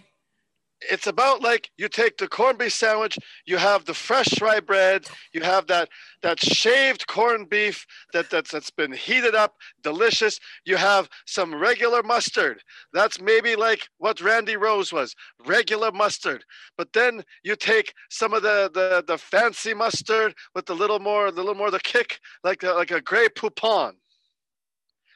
[0.82, 5.08] It's about like you take the corned beef sandwich, you have the fresh rye bread,
[5.34, 5.90] you have that
[6.22, 10.40] that shaved corned beef that that's, that's been heated up, delicious.
[10.66, 12.64] You have some regular mustard.
[12.94, 16.44] That's maybe like what Randy Rose was, regular mustard.
[16.78, 21.32] But then you take some of the the, the fancy mustard with the little more
[21.32, 23.94] the little more the kick, like a, like a Grey Poupon,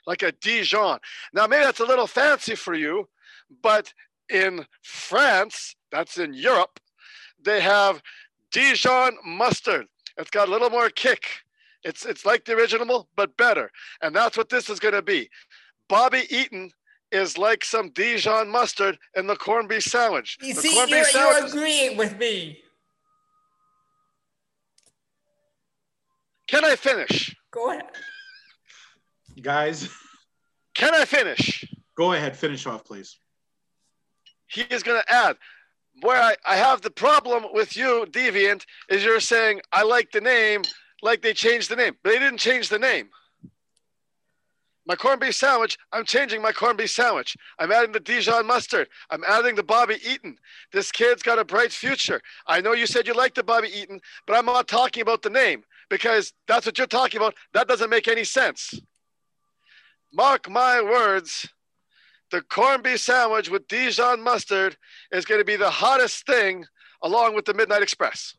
[0.07, 0.99] like a Dijon.
[1.33, 3.07] Now maybe that's a little fancy for you,
[3.61, 3.93] but
[4.31, 6.79] in France, that's in Europe,
[7.43, 8.01] they have
[8.51, 9.85] Dijon mustard.
[10.17, 11.25] It's got a little more kick.
[11.83, 13.71] It's it's like the original, but better.
[14.01, 15.29] And that's what this is going to be.
[15.89, 16.71] Bobby Eaton
[17.11, 20.37] is like some Dijon mustard in the corned beef sandwich.
[20.41, 22.59] You the see, corned you're, beef you're sandwich is- agreeing with me.
[26.47, 27.35] Can I finish?
[27.51, 27.85] Go ahead.
[29.41, 29.89] Guys,
[30.75, 31.65] Can I finish?
[31.97, 33.17] go ahead, finish off, please.
[34.51, 35.37] He is going to add.
[36.01, 40.21] Where I, I have the problem with you, Deviant, is you're saying, I like the
[40.21, 40.61] name,
[41.01, 41.95] like they changed the name.
[42.03, 43.09] But they didn't change the name.
[44.87, 47.37] My corned beef sandwich, I'm changing my corned beef sandwich.
[47.59, 48.87] I'm adding the Dijon mustard.
[49.09, 50.37] I'm adding the Bobby Eaton.
[50.73, 52.19] This kid's got a bright future.
[52.47, 55.29] I know you said you like the Bobby Eaton, but I'm not talking about the
[55.29, 57.35] name because that's what you're talking about.
[57.53, 58.73] That doesn't make any sense.
[60.11, 61.47] Mark my words
[62.31, 64.75] the corned beef sandwich with Dijon mustard
[65.11, 66.65] is going to be the hottest thing
[67.03, 68.35] along with the Midnight Express.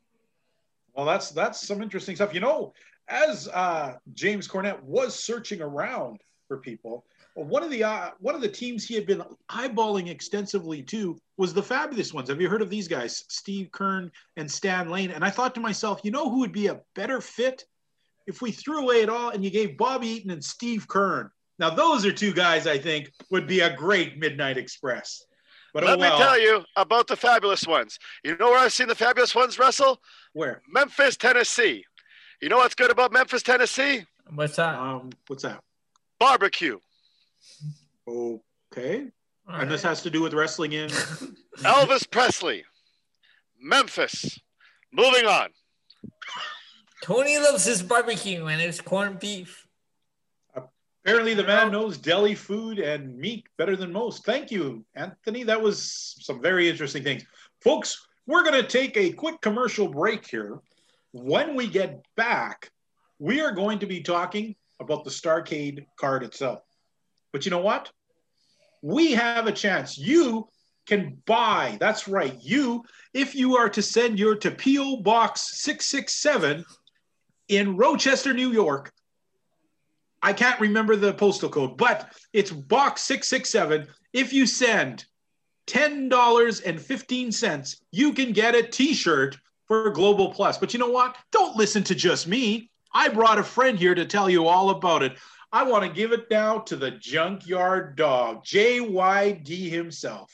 [0.94, 2.34] Well, that's that's some interesting stuff.
[2.34, 2.74] You know,
[3.08, 8.42] as uh, James Cornette was searching around for people, one of the uh, one of
[8.42, 12.28] the teams he had been eyeballing extensively too was the Fabulous Ones.
[12.28, 15.10] Have you heard of these guys, Steve Keirn and Stan Lane?
[15.10, 17.64] And I thought to myself, you know, who would be a better fit
[18.26, 21.30] if we threw away it all and you gave Bobby Eaton and Steve Keirn.
[21.58, 25.24] Now, those are two guys I think would be a great Midnight Express.
[25.72, 27.98] But Let oh well, me tell you about the fabulous ones.
[28.24, 30.00] You know where I've seen the fabulous ones wrestle?
[30.34, 30.62] where?
[30.68, 31.84] Memphis, Tennessee.
[32.40, 34.04] You know what's good about Memphis, Tennessee?
[34.34, 34.74] What's that?
[34.74, 35.60] Um, what's that?
[36.18, 36.78] Barbecue.
[38.06, 39.06] Okay.
[39.48, 40.90] All And this has to do with wrestling in.
[41.58, 42.64] Elvis Presley.
[43.60, 44.40] Memphis.
[44.92, 45.48] Moving on.
[47.02, 49.61] Tony loves his barbecue and his corned beef.
[51.04, 54.24] Apparently, the man knows deli food and meat better than most.
[54.24, 55.42] Thank you, Anthony.
[55.42, 57.24] That was some very interesting things.
[57.60, 60.60] Folks, we're going to take a quick commercial break here.
[61.10, 62.70] When we get back,
[63.18, 66.60] we are going to be talking about the Starcade card itself.
[67.32, 67.90] But you know what?
[68.80, 69.98] We have a chance.
[69.98, 70.48] You
[70.86, 72.84] can buy, that's right, you,
[73.14, 74.98] if you are to send your to P.O.
[74.98, 76.64] Box 667
[77.48, 78.92] in Rochester, New York,
[80.22, 83.86] I can't remember the postal code, but it's box 667.
[84.12, 85.04] If you send
[85.66, 90.58] $10.15, you can get a t shirt for Global Plus.
[90.58, 91.16] But you know what?
[91.30, 92.70] Don't listen to just me.
[92.92, 95.16] I brought a friend here to tell you all about it.
[95.50, 100.30] I want to give it now to the junkyard dog, JYD himself.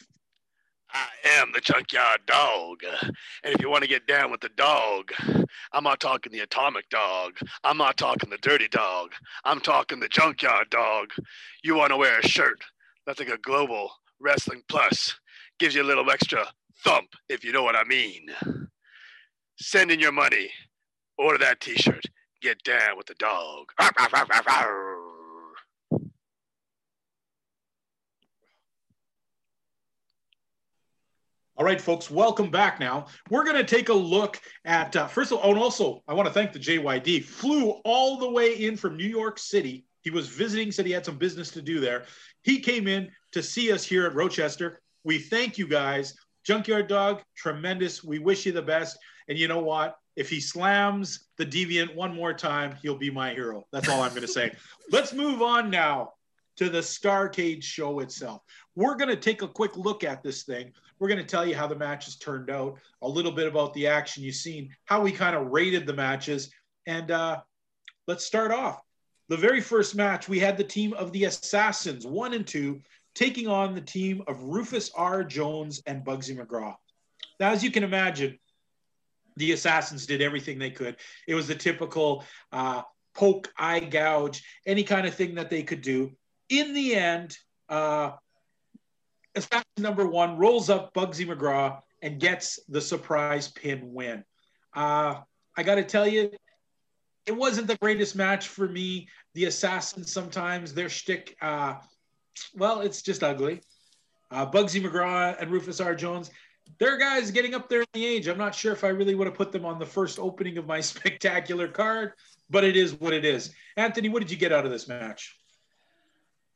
[0.92, 1.06] I
[1.40, 2.82] am the junkyard dog.
[3.44, 5.12] And if you want to get down with the dog,
[5.72, 7.34] I'm not talking the atomic dog.
[7.64, 9.12] I'm not talking the dirty dog.
[9.44, 11.10] I'm talking the junkyard dog.
[11.62, 12.62] You want to wear a shirt
[13.06, 15.18] that's like a global wrestling plus,
[15.58, 16.46] gives you a little extra
[16.84, 18.26] thump, if you know what I mean.
[19.56, 20.50] Send in your money,
[21.16, 22.04] order that t shirt,
[22.40, 23.72] get down with the dog.
[31.58, 33.06] All right, folks, welcome back now.
[33.30, 36.28] We're going to take a look at, uh, first of all, and also, I want
[36.28, 39.84] to thank the JYD, flew all the way in from New York City.
[40.02, 42.04] He was visiting, said he had some business to do there.
[42.42, 44.80] He came in to see us here at Rochester.
[45.02, 46.14] We thank you guys.
[46.44, 48.04] Junkyard Dog, tremendous.
[48.04, 48.96] We wish you the best.
[49.26, 49.96] And you know what?
[50.14, 53.66] If he slams the deviant one more time, he'll be my hero.
[53.72, 54.52] That's all I'm going to say.
[54.92, 56.12] Let's move on now
[56.58, 58.42] to the Starcade show itself.
[58.76, 60.72] We're going to take a quick look at this thing.
[60.98, 63.86] We're going to tell you how the matches turned out, a little bit about the
[63.86, 66.50] action you've seen, how we kind of rated the matches.
[66.86, 67.40] And uh,
[68.06, 68.82] let's start off.
[69.28, 72.80] the very first match, we had the team of the Assassins, one and two,
[73.14, 75.22] taking on the team of Rufus R.
[75.24, 76.74] Jones and Bugsy McGraw.
[77.38, 78.38] Now, as you can imagine,
[79.36, 80.96] the Assassins did everything they could.
[81.26, 82.82] It was the typical uh,
[83.14, 86.12] poke, eye gouge, any kind of thing that they could do.
[86.48, 87.36] In the end,
[87.68, 88.12] uh,
[89.38, 94.24] Assassin number one rolls up Bugsy McGraw and gets the surprise pin win.
[94.74, 95.20] Uh,
[95.56, 96.30] I got to tell you,
[97.26, 99.08] it wasn't the greatest match for me.
[99.34, 101.74] The Assassins sometimes their shtick, uh,
[102.54, 103.60] well, it's just ugly.
[104.30, 105.94] Uh, Bugsy McGraw and Rufus R.
[105.94, 106.30] Jones,
[106.78, 108.28] they're guys getting up there in the age.
[108.28, 110.66] I'm not sure if I really would have put them on the first opening of
[110.66, 112.12] my spectacular card,
[112.50, 113.52] but it is what it is.
[113.76, 115.37] Anthony, what did you get out of this match?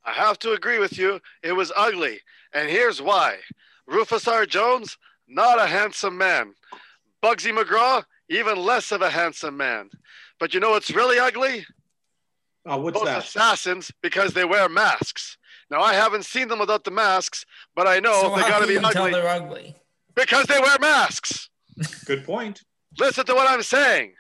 [0.04, 1.20] I have to agree with you.
[1.42, 2.20] It was ugly.
[2.52, 3.36] And here's why
[3.86, 4.46] Rufus R.
[4.46, 4.96] Jones,
[5.28, 6.54] not a handsome man.
[7.22, 9.90] Bugsy McGraw, even less of a handsome man.
[10.40, 11.64] But you know what's really ugly?
[12.68, 13.24] Uh, what's Those that?
[13.24, 15.36] assassins because they wear masks.
[15.70, 17.44] Now I haven't seen them without the masks,
[17.74, 19.76] but I know so they gotta can be you tell ugly they're ugly?
[20.14, 21.48] because they wear masks.
[22.04, 22.62] Good point.
[22.98, 24.12] Listen to what I'm saying.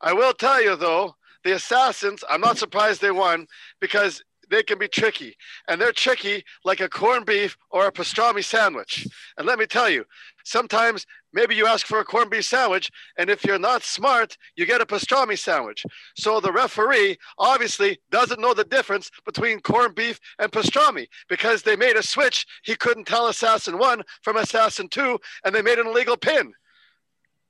[0.00, 1.14] I will tell you though,
[1.44, 3.46] the assassins, I'm not surprised they won
[3.80, 5.36] because they can be tricky.
[5.68, 9.06] And they're tricky like a corned beef or a pastrami sandwich.
[9.38, 10.04] And let me tell you,
[10.44, 14.66] sometimes maybe you ask for a corned beef sandwich, and if you're not smart, you
[14.66, 15.84] get a pastrami sandwich.
[16.16, 21.76] So the referee obviously doesn't know the difference between corned beef and pastrami because they
[21.76, 22.46] made a switch.
[22.64, 26.52] He couldn't tell assassin one from assassin two, and they made an illegal pin.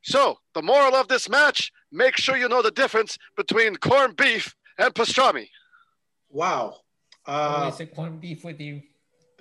[0.02, 4.54] So the moral of this match make sure you know the difference between corned beef
[4.78, 5.48] and pastrami.
[6.30, 6.79] Wow.
[7.26, 7.30] Uh,
[7.64, 8.82] Always a corned beef with you.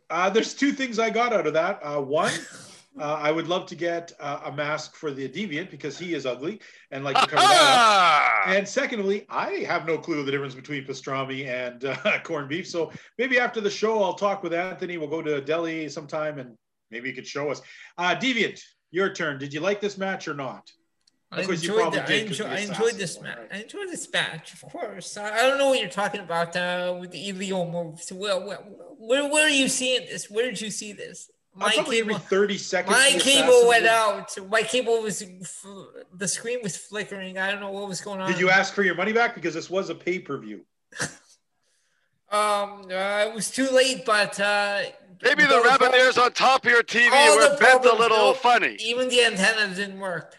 [0.10, 1.80] uh, there's two things I got out of that.
[1.84, 2.32] Uh, one,
[3.00, 6.26] uh, I would love to get uh, a mask for the deviant because he is
[6.26, 6.60] ugly
[6.92, 8.48] and like to cover that up.
[8.56, 12.68] And secondly, I have no clue the difference between pastrami and uh, corned beef.
[12.68, 14.98] So maybe after the show, I'll talk with Anthony.
[14.98, 16.56] We'll go to a deli sometime and
[16.90, 17.62] maybe he could show us.
[17.98, 18.60] Uh, Deviant,
[18.92, 19.38] your turn.
[19.38, 20.72] Did you like this match or not?
[21.32, 23.38] I Of you enjoyed, probably the, I, did 'cause enjoy, the I enjoyed this match.
[23.38, 23.48] right?
[23.52, 25.16] I enjoyed this match, of course.
[25.16, 28.12] I, I don't know what you're talking about uh, with the illegal moves.
[28.12, 30.30] Well, where, where, where are you seeing this?
[30.30, 31.30] Where did you see this?
[31.58, 32.96] Probably every 30 seconds.
[32.96, 34.50] my cable went would- out.
[34.50, 35.66] My cable was f-
[36.16, 37.38] the screen was flickering.
[37.38, 38.32] I don't know what was going on.
[38.32, 39.36] Did you ask for your money back?
[39.36, 40.62] Because this was a pay per view.
[42.32, 44.84] Um, uh, it was too late, but uh,
[45.24, 48.34] Maybe the those- rabbit ears on top of your TV were bent a little no,
[48.36, 48.78] funny.
[48.80, 50.38] Even the antenna didn't work.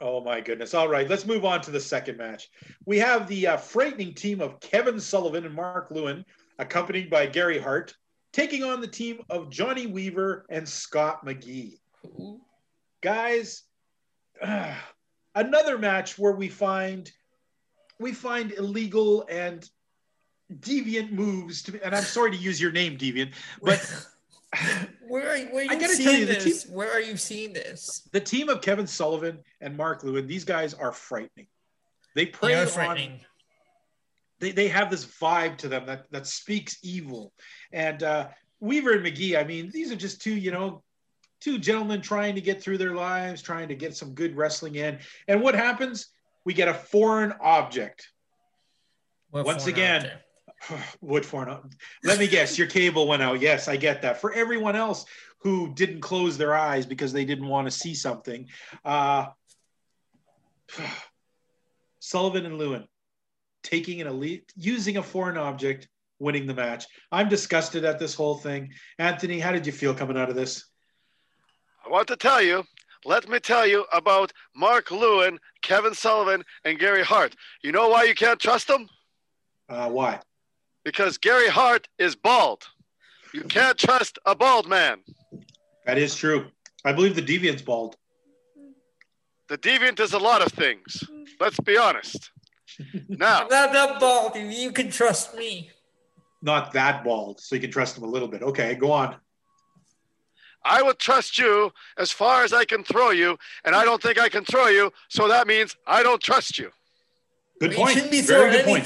[0.00, 0.74] Oh my goodness.
[0.74, 2.50] All right, let's move on to the second match.
[2.84, 6.24] We have the uh, frightening team of Kevin Sullivan and Mark Lewin,
[6.58, 7.94] accompanied by Gary Hart,
[8.32, 11.78] taking on the team of Johnny Weaver and Scott McGhee.
[13.00, 13.62] Guys,
[15.34, 17.10] another match where we find
[17.98, 19.66] we find illegal and
[20.60, 23.32] deviant moves to and I'm sorry to use your name deviant,
[23.62, 24.06] but
[25.08, 26.66] where are, where are I you gotta seeing tell you, the this?
[26.66, 28.08] Where are you seeing this?
[28.12, 31.46] the team of Kevin Sullivan and Mark Lewin, these guys are frightening.
[32.14, 33.20] They They prey are on frightening.
[34.40, 37.32] they, they have this vibe to them that that speaks evil.
[37.72, 38.28] And uh,
[38.60, 40.82] Weaver and McGhee, I mean, these are just two, you know,
[41.40, 44.98] two gentlemen trying to get through their lives, trying to get some good wrestling in.
[45.28, 46.08] And what happens?
[46.44, 48.08] We get a foreign object.
[49.30, 50.20] What Once phone out again, there?
[51.00, 51.50] Wood foreign.
[51.50, 51.72] ob-
[52.04, 53.40] Let me guess, your cable went out.
[53.40, 54.20] Yes, I get that.
[54.20, 55.04] For everyone else
[55.40, 58.48] who didn't close their eyes because they didn't want to see something,
[58.84, 59.26] uh,
[62.00, 62.86] Sullivan and Lewin
[63.62, 65.88] taking an elite, using a foreign object,
[66.20, 66.86] winning the match.
[67.10, 68.72] I'm disgusted at this whole thing.
[68.98, 70.64] Anthony, how did you feel coming out of this?
[71.84, 72.62] I want to tell you,
[73.04, 77.34] let me tell you about Mark Lewin, Kevin Sullivan, and Gary Hart.
[77.62, 78.88] You know why you can't trust them?
[79.68, 80.20] Uh, why?
[80.86, 82.62] Because Gary Hart is bald.
[83.34, 84.98] You can't trust a bald man.
[85.84, 86.46] That is true.
[86.84, 87.96] I believe the Deviant's bald.
[89.48, 91.02] The deviant is a lot of things.
[91.40, 92.30] Let's be honest.
[93.08, 94.36] Now, I'm not that bald.
[94.36, 95.70] You- You can trust me.
[96.40, 98.42] Not that bald, so you can trust him a little bit.
[98.44, 99.16] Okay, go on.
[100.64, 104.20] I will trust you as far as I can throw you, and I don't think
[104.20, 106.70] I can throw you, so that means I don't trust you.
[107.60, 107.90] Good you point.
[107.94, 108.84] shouldn't be throwing good point.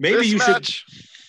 [0.00, 0.18] Anything.
[0.18, 0.62] Maybe this you should.
[0.62, 0.84] match,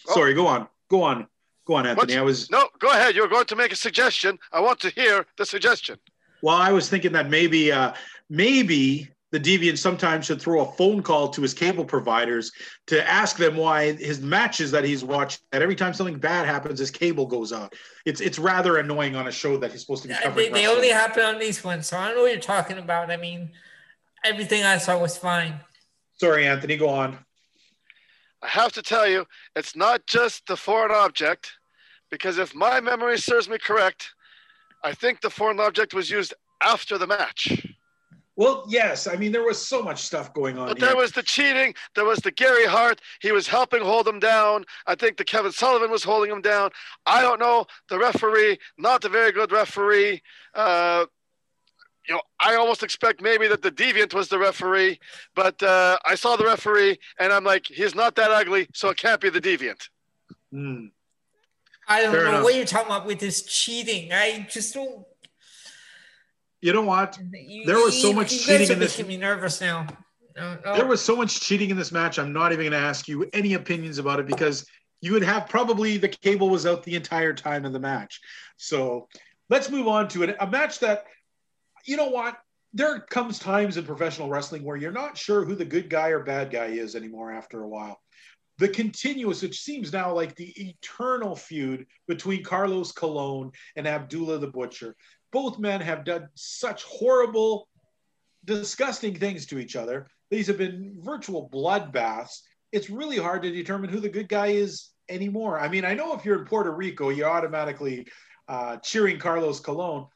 [0.07, 0.13] Oh.
[0.15, 0.67] Sorry, go on.
[0.89, 1.27] Go on.
[1.65, 2.17] Go on, Anthony.
[2.17, 3.15] I was No, go ahead.
[3.15, 4.39] You're going to make a suggestion.
[4.51, 5.97] I want to hear the suggestion.
[6.41, 7.93] well, I was thinking that maybe uh
[8.29, 12.51] maybe the deviant sometimes should throw a phone call to his cable providers
[12.87, 16.79] to ask them why his matches that he's watched that every time something bad happens
[16.79, 17.73] his cable goes out.
[18.05, 20.51] It's it's rather annoying on a show that he's supposed to be covering.
[20.51, 23.11] They, they only happen on these ones, so I don't know what you're talking about.
[23.11, 23.51] I mean,
[24.25, 25.59] everything I saw was fine.
[26.17, 27.19] Sorry, Anthony, go on.
[28.41, 29.25] I have to tell you,
[29.55, 31.51] it's not just the foreign object,
[32.09, 34.13] because if my memory serves me correct,
[34.83, 37.65] I think the foreign object was used after the match.
[38.37, 39.07] Well, yes.
[39.07, 40.67] I mean, there was so much stuff going on.
[40.67, 40.87] But here.
[40.87, 41.75] there was the cheating.
[41.95, 42.99] There was the Gary Hart.
[43.21, 44.65] He was helping hold him down.
[44.87, 46.71] I think the Kevin Sullivan was holding him down.
[47.05, 47.65] I don't know.
[47.89, 50.23] The referee, not a very good referee.
[50.55, 51.05] Uh,
[52.07, 54.99] you know, I almost expect maybe that the deviant was the referee,
[55.35, 58.97] but uh, I saw the referee and I'm like, he's not that ugly, so it
[58.97, 59.87] can't be the deviant.
[60.51, 60.87] Hmm.
[61.87, 62.43] I don't Fair know enough.
[62.43, 64.11] what you're talking about with this cheating.
[64.13, 65.05] I just don't.
[66.61, 67.17] You know what?
[67.33, 69.59] You, There was so you- much you guys cheating are in this- making me nervous
[69.61, 69.87] now.
[70.35, 70.75] No, no.
[70.77, 72.17] There was so much cheating in this match.
[72.17, 74.65] I'm not even going to ask you any opinions about it because
[75.01, 78.21] you would have probably the cable was out the entire time of the match.
[78.55, 79.09] So
[79.49, 80.37] let's move on to it.
[80.39, 81.03] A match that,
[81.85, 82.37] you know what?
[82.73, 86.23] There comes times in professional wrestling where you're not sure who the good guy or
[86.23, 87.99] bad guy is anymore after a while.
[88.59, 94.47] The continuous, which seems now like the eternal feud between Carlos Colon and Abdullah the
[94.47, 94.95] Butcher.
[95.31, 97.67] Both men have done such horrible,
[98.45, 100.07] disgusting things to each other.
[100.29, 102.41] These have been virtual bloodbaths.
[102.71, 105.59] It's really hard to determine who the good guy is anymore.
[105.59, 108.07] I mean, I know if you're in Puerto Rico, you're automatically
[108.47, 110.07] uh, cheering Carlos Colon,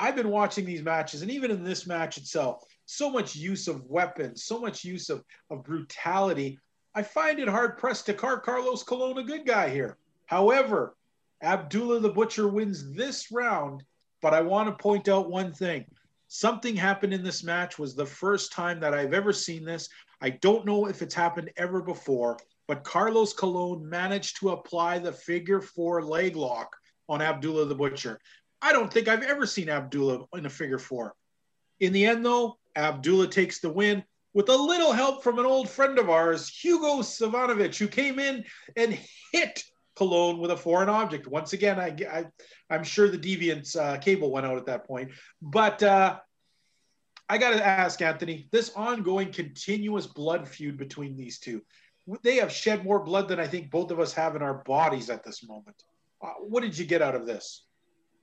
[0.00, 3.84] I've been watching these matches, and even in this match itself, so much use of
[3.84, 6.58] weapons, so much use of, of brutality.
[6.94, 9.98] I find it hard pressed to call Carlos Colon a good guy here.
[10.24, 10.96] However,
[11.42, 13.84] Abdullah the Butcher wins this round,
[14.22, 15.84] but I want to point out one thing.
[16.28, 19.90] Something happened in this match was the first time that I've ever seen this.
[20.22, 25.12] I don't know if it's happened ever before, but Carlos Colon managed to apply the
[25.12, 26.74] figure four leg lock
[27.08, 28.18] on Abdullah the Butcher.
[28.62, 31.14] I don't think I've ever seen Abdullah in a figure four.
[31.80, 34.04] In the end, though, Abdullah takes the win
[34.34, 38.44] with a little help from an old friend of ours, Hugo Savinovich, who came in
[38.76, 38.98] and
[39.32, 39.64] hit
[39.96, 41.26] Colon with a foreign object.
[41.26, 42.26] Once again, I, I,
[42.68, 45.10] I'm sure the Deviant's uh, cable went out at that point.
[45.42, 46.18] But uh,
[47.28, 51.62] I got to ask, Anthony, this ongoing continuous blood feud between these two,
[52.22, 55.10] they have shed more blood than I think both of us have in our bodies
[55.10, 55.82] at this moment.
[56.22, 57.64] Uh, what did you get out of this?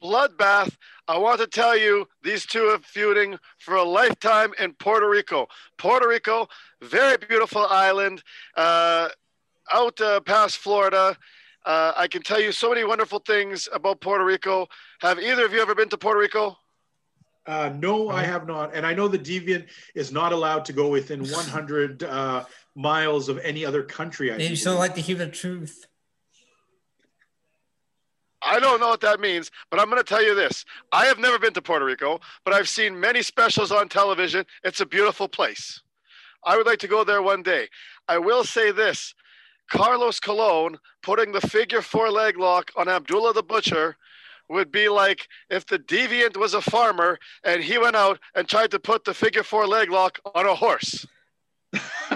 [0.04, 0.76] Bloodbath.
[1.08, 5.48] I want to tell you, these two are feuding for a lifetime in Puerto Rico.
[5.78, 6.48] Puerto Rico,
[6.82, 8.22] very beautiful island,
[8.56, 9.10] uh,
[9.74, 11.16] out uh, past Florida.
[11.66, 14.68] Uh, I can tell you so many wonderful things about Puerto Rico.
[15.02, 16.58] Have either of you ever been to Puerto Rico?
[17.46, 18.76] Uh, no, I have not.
[18.76, 22.44] And I know the Deviant is not allowed to go within 100 uh,
[22.76, 24.32] miles of any other country.
[24.34, 24.62] I They think.
[24.62, 25.88] don't like to hear the truth.
[28.44, 30.64] I don't know what that means, but I'm going to tell you this.
[30.92, 34.46] I have never been to Puerto Rico, but I've seen many specials on television.
[34.64, 35.82] It's a beautiful place.
[36.46, 37.68] I would like to go there one day.
[38.08, 39.14] I will say this
[39.70, 43.98] Carlos Colon putting the figure four leg lock on Abdullah the Butcher
[44.50, 48.72] would be like if the deviant was a farmer and he went out and tried
[48.72, 51.06] to put the figure four leg lock on a horse.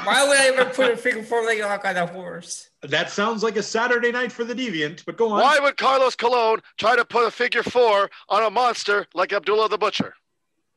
[0.03, 2.69] Why would I ever put a figure four leg lock on a horse?
[2.81, 5.41] That sounds like a Saturday night for the Deviant, but go on.
[5.41, 9.69] Why would Carlos Colon try to put a figure four on a monster like Abdullah
[9.69, 10.13] the Butcher?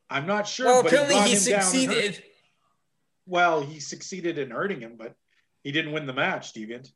[0.09, 0.67] I'm not sure.
[0.67, 2.23] Well, but apparently brought he him down and hurt- succeeded.
[3.25, 5.15] Well, he succeeded in hurting him, but
[5.63, 6.91] he didn't win the match, Deviant.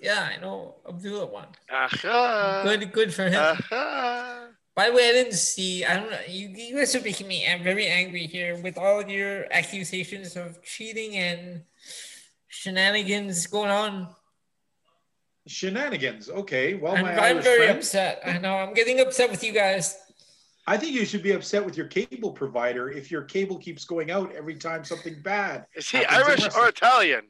[0.00, 0.76] Yeah, I know.
[0.88, 1.46] Abdullah won.
[1.70, 2.62] Aha.
[2.64, 3.34] Good, good for him.
[3.40, 4.48] Aha.
[4.74, 5.84] By the way, I didn't see.
[5.84, 6.18] I don't know.
[6.28, 10.36] You, you guys are making me am- very angry here with all of your accusations
[10.36, 11.62] of cheating and
[12.48, 14.08] shenanigans going on.
[15.46, 16.28] Shenanigans.
[16.28, 16.74] Okay.
[16.74, 18.22] Well, I'm, my I'm very friend, upset.
[18.24, 18.54] I know.
[18.54, 19.96] I'm getting upset with you guys.
[20.66, 24.10] I think you should be upset with your cable provider if your cable keeps going
[24.10, 25.66] out every time something bad.
[25.74, 27.24] Is he Irish or Italian?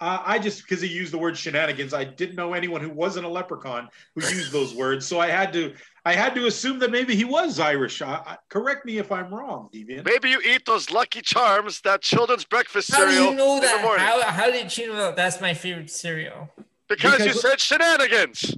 [0.00, 3.26] Uh, I just because he used the word shenanigans, I didn't know anyone who wasn't
[3.26, 5.74] a leprechaun who used those words, so I had to
[6.06, 8.00] I had to assume that maybe he was Irish.
[8.00, 10.06] I, I, correct me if I'm wrong, Deviant.
[10.06, 13.06] Maybe you eat those Lucky Charms, that children's breakfast cereal.
[13.06, 13.82] How do cereal you know that?
[13.82, 14.06] morning.
[14.06, 15.16] How, how did you know that?
[15.16, 16.48] That's my favorite cereal.
[16.88, 18.56] because, you said shenanigans.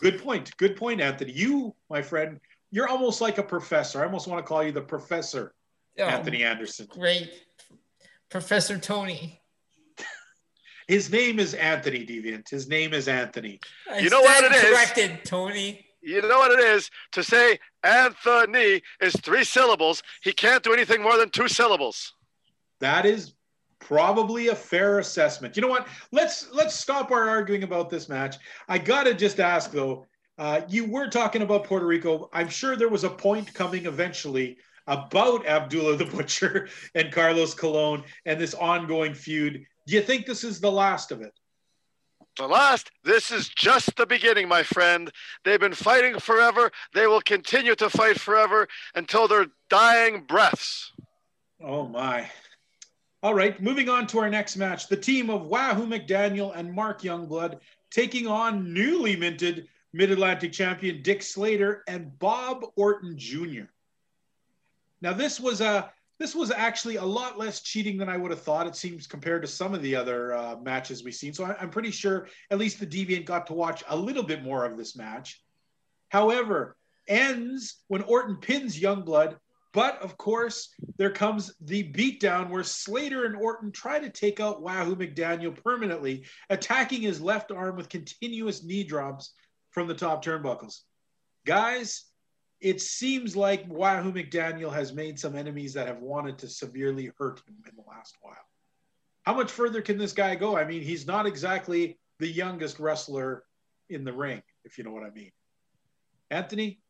[0.00, 0.56] Good point.
[0.56, 1.32] Good point, Anthony.
[1.32, 2.38] You, my friend,
[2.70, 4.00] you're almost like a professor.
[4.00, 5.54] I almost want to call you the professor,
[5.98, 6.86] Oh, Anthony Anderson.
[6.90, 7.30] Great.
[8.30, 9.40] Professor Tony.
[10.88, 12.48] His name is Anthony Deviant.
[12.48, 13.60] His name is Anthony.
[13.90, 14.62] I You know what it is?
[14.62, 15.86] Corrected, Tony.
[16.02, 20.02] You know what it is to say Anthony is three syllables.
[20.22, 22.12] He can't do anything more than two syllables.
[22.80, 23.32] That is
[23.78, 25.56] probably a fair assessment.
[25.56, 25.86] You know what?
[26.12, 28.36] Let's let's stop our arguing about this match.
[28.68, 30.06] I gotta just ask though.
[30.36, 32.28] Uh, you were talking about Puerto Rico.
[32.32, 38.02] I'm sure there was a point coming eventually about Abdullah the Butcher and Carlos Colon
[38.26, 39.64] and this ongoing feud.
[39.86, 41.32] Do you think this is the last of it?
[42.36, 45.10] The last, this is just the beginning, my friend.
[45.44, 46.72] They've been fighting forever.
[46.92, 48.66] They will continue to fight forever
[48.96, 50.92] until their dying breaths.
[51.62, 52.28] Oh, my.
[53.22, 54.88] All right, moving on to our next match.
[54.88, 57.60] The team of Wahoo McDaniel and Mark Youngblood
[57.90, 63.66] taking on newly minted Mid Atlantic champion Dick Slater and Bob Orton Jr.
[65.00, 65.92] Now, this was a
[66.24, 68.66] this was actually a lot less cheating than I would have thought.
[68.66, 71.34] It seems compared to some of the other uh, matches we've seen.
[71.34, 74.42] So I, I'm pretty sure at least the Deviant got to watch a little bit
[74.42, 75.44] more of this match.
[76.08, 79.36] However, ends when Orton pins Youngblood.
[79.74, 84.62] But of course, there comes the beatdown where Slater and Orton try to take out
[84.62, 89.34] Wahoo McDaniel permanently, attacking his left arm with continuous knee drops
[89.72, 90.78] from the top turnbuckles.
[91.44, 92.04] Guys,
[92.64, 97.42] it seems like Wahoo McDaniel has made some enemies that have wanted to severely hurt
[97.46, 98.34] him in the last while.
[99.24, 100.56] How much further can this guy go?
[100.56, 103.44] I mean, he's not exactly the youngest wrestler
[103.90, 105.30] in the ring, if you know what I mean.
[106.30, 106.80] Anthony?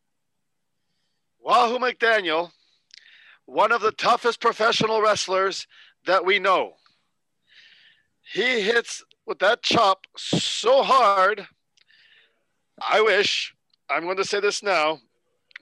[1.41, 2.53] Wahoo McDaniel,
[3.47, 5.66] one of the toughest professional wrestlers
[6.07, 6.75] that we know.
[8.33, 11.49] He hits with that chop so hard.
[12.81, 13.53] I wish,
[13.91, 15.01] I'm going to say this now,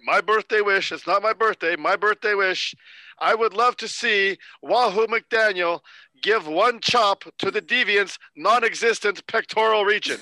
[0.04, 2.74] my birthday wish, it's not my birthday, my birthday wish,
[3.18, 5.80] I would love to see Wahoo McDaniel
[6.22, 10.18] give one chop to the Deviant's non existent pectoral region.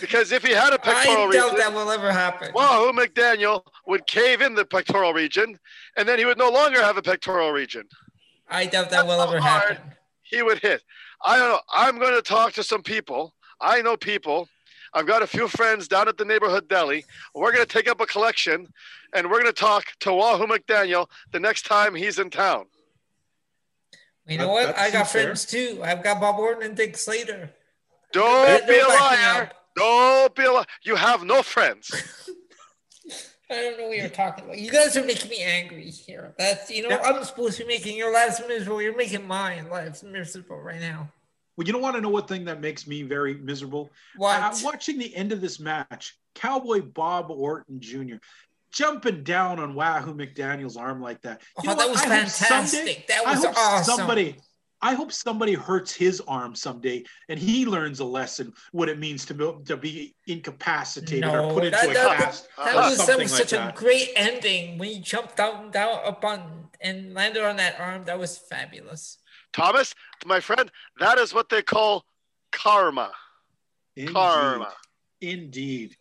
[0.00, 2.52] Because if he had a pectoral I region, doubt that will ever happen.
[2.54, 5.58] Wahoo McDaniel would cave in the pectoral region,
[5.96, 7.84] and then he would no longer have a pectoral region.
[8.48, 9.78] I doubt that will ever happen.
[10.22, 10.82] He would hit.
[11.24, 11.60] I don't know.
[11.72, 13.34] I'm going to talk to some people.
[13.60, 14.48] I know people.
[14.94, 17.04] I've got a few friends down at the neighborhood deli.
[17.34, 18.68] We're going to take up a collection,
[19.12, 22.66] and we're going to talk to Wahoo McDaniel the next time he's in town.
[24.26, 24.66] You know That- what?
[24.76, 25.22] that I got seems fair.
[25.24, 25.80] friends too.
[25.82, 27.50] I've got Bob Orton and Dick Slater.
[28.12, 29.50] Don't be a liar.
[29.76, 30.64] Don't be a liar.
[30.82, 31.90] You have no friends.
[33.50, 34.58] I don't know what you're talking about.
[34.58, 36.34] You guys are making me angry here.
[36.38, 37.02] That's you know Yeah.
[37.04, 38.80] I'm supposed to be making your lives miserable.
[38.80, 41.10] You're making mine lives miserable right now.
[41.56, 43.90] Well, you don't want to know what thing that makes me very miserable?
[44.16, 44.40] What?
[44.42, 48.16] Uh, watching the end of this match, Cowboy Bob Orton Jr.
[48.72, 51.42] jumping down on Wahoo McDaniel's arm like that.
[51.56, 52.78] oh, You know that was I fantastic.
[52.78, 53.96] someday- that was awesome.
[53.96, 54.36] somebody.
[54.82, 59.24] I hope somebody hurts his arm someday, and he learns a lesson what it means
[59.26, 62.48] to be, to be incapacitated No, or put into that, a that, cast.
[62.58, 63.74] that was that was like such that.
[63.74, 68.04] a great ending when he jumped down down up on and landed on that arm.
[68.04, 69.16] That was fabulous.
[69.54, 69.94] Thomas,
[70.26, 72.04] my friend, that is what they call
[72.52, 73.12] karma.
[73.96, 74.12] Indeed.
[74.12, 74.72] Karma.
[75.20, 75.96] Indeed.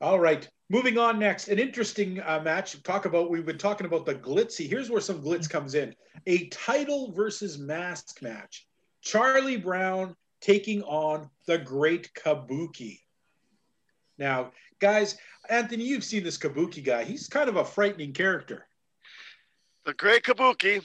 [0.00, 0.48] All right.
[0.68, 2.82] Moving on next, an interesting uh, match.
[2.82, 4.68] Talk about we've been talking about the glitzy.
[4.68, 5.94] Here's where some glitz comes in:
[6.26, 8.66] a title versus mask match.
[9.00, 12.98] Charlie Brown taking on the Great Kabuki.
[14.18, 14.50] Now,
[14.80, 15.16] guys,
[15.48, 17.04] Anthony, you've seen this Kabuki guy.
[17.04, 18.66] He's kind of a frightening character.
[19.84, 20.84] The great Kabuki.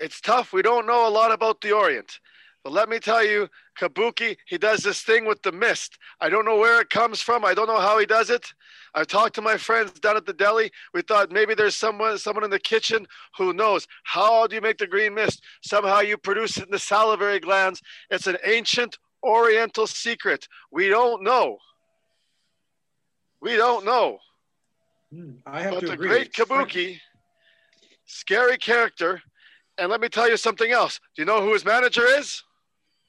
[0.00, 0.52] It's tough.
[0.52, 2.20] We don't know a lot about the Orient.
[2.64, 5.96] But let me tell you, Kabuki, he does this thing with the mist.
[6.20, 7.44] I don't know where it comes from.
[7.44, 8.52] I don't know how he does it.
[8.94, 10.70] I've talked to my friends down at the deli.
[10.92, 13.86] We thought maybe there's someone someone in the kitchen who knows.
[14.04, 15.42] How do you make the green mist?
[15.62, 17.80] Somehow you produce it in the salivary glands.
[18.10, 20.48] It's an ancient oriental secret.
[20.72, 21.58] We don't know.
[23.40, 24.18] We don't know.
[25.12, 26.08] Hmm, I have But to the agree.
[26.08, 26.32] great.
[26.32, 26.98] Kabuki,
[28.06, 29.22] scary character.
[29.78, 31.00] And let me tell you something else.
[31.14, 32.42] Do you know who his manager is?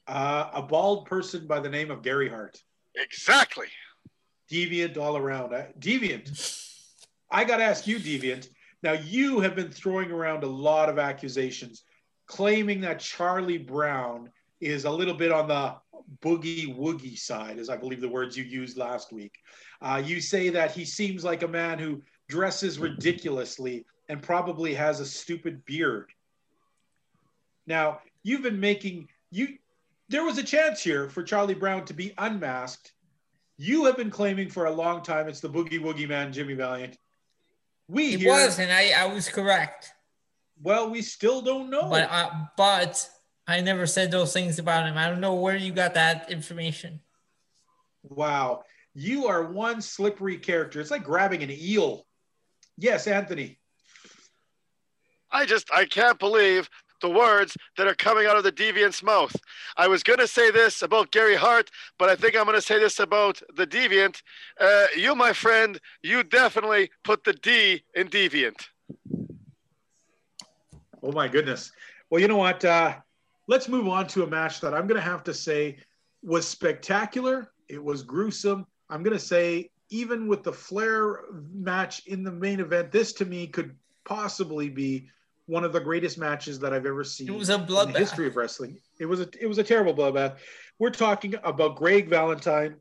[0.06, 2.62] Uh, a bald person by the name of Gary Hart.
[2.96, 3.66] Exactly.
[4.50, 5.52] Deviant all around.
[5.52, 6.66] Uh, Deviant.
[7.30, 8.48] I got to ask you, Deviant.
[8.82, 11.82] Now, you have been throwing around a lot of accusations
[12.26, 15.74] claiming that Charlie Brown is a little bit on the
[16.22, 19.34] boogie woogie side, as I believe the words you used last week.
[19.82, 25.00] Uh, you say that he seems like a man who dresses ridiculously and probably has
[25.00, 26.10] a stupid beard.
[27.70, 29.56] Now, you've been making you
[30.08, 32.92] there was a chance here for Charlie Brown to be unmasked.
[33.58, 36.98] You have been claiming for a long time it's the boogie woogie man, Jimmy Valiant.
[37.86, 39.92] We It here, was, and I, I was correct.
[40.60, 41.88] well, we still don't know.
[41.88, 43.08] But uh, but
[43.46, 44.98] I never said those things about him.
[44.98, 46.98] I don't know where you got that information.
[48.02, 48.64] wow,
[48.94, 50.80] you are one slippery character.
[50.80, 52.04] It's like grabbing an eel.
[52.76, 53.60] Yes, Anthony.
[55.30, 56.68] I just I can't believe
[57.00, 59.34] the words that are coming out of the deviant's mouth.
[59.76, 62.62] I was going to say this about Gary Hart, but I think I'm going to
[62.62, 64.22] say this about the deviant.
[64.60, 68.68] Uh, you, my friend, you definitely put the D in deviant.
[71.02, 71.72] Oh my goodness.
[72.10, 72.64] Well, you know what?
[72.64, 72.96] Uh,
[73.46, 75.78] let's move on to a match that I'm going to have to say
[76.22, 77.52] was spectacular.
[77.68, 78.66] It was gruesome.
[78.90, 81.20] I'm going to say, even with the Flair
[81.52, 83.74] match in the main event, this to me could
[84.04, 85.08] possibly be
[85.50, 87.28] one of the greatest matches that I've ever seen.
[87.28, 87.96] It was a bloodbath.
[87.96, 88.78] history of wrestling.
[89.00, 90.36] It was a it was a terrible bloodbath.
[90.78, 92.76] We're talking about Greg Valentine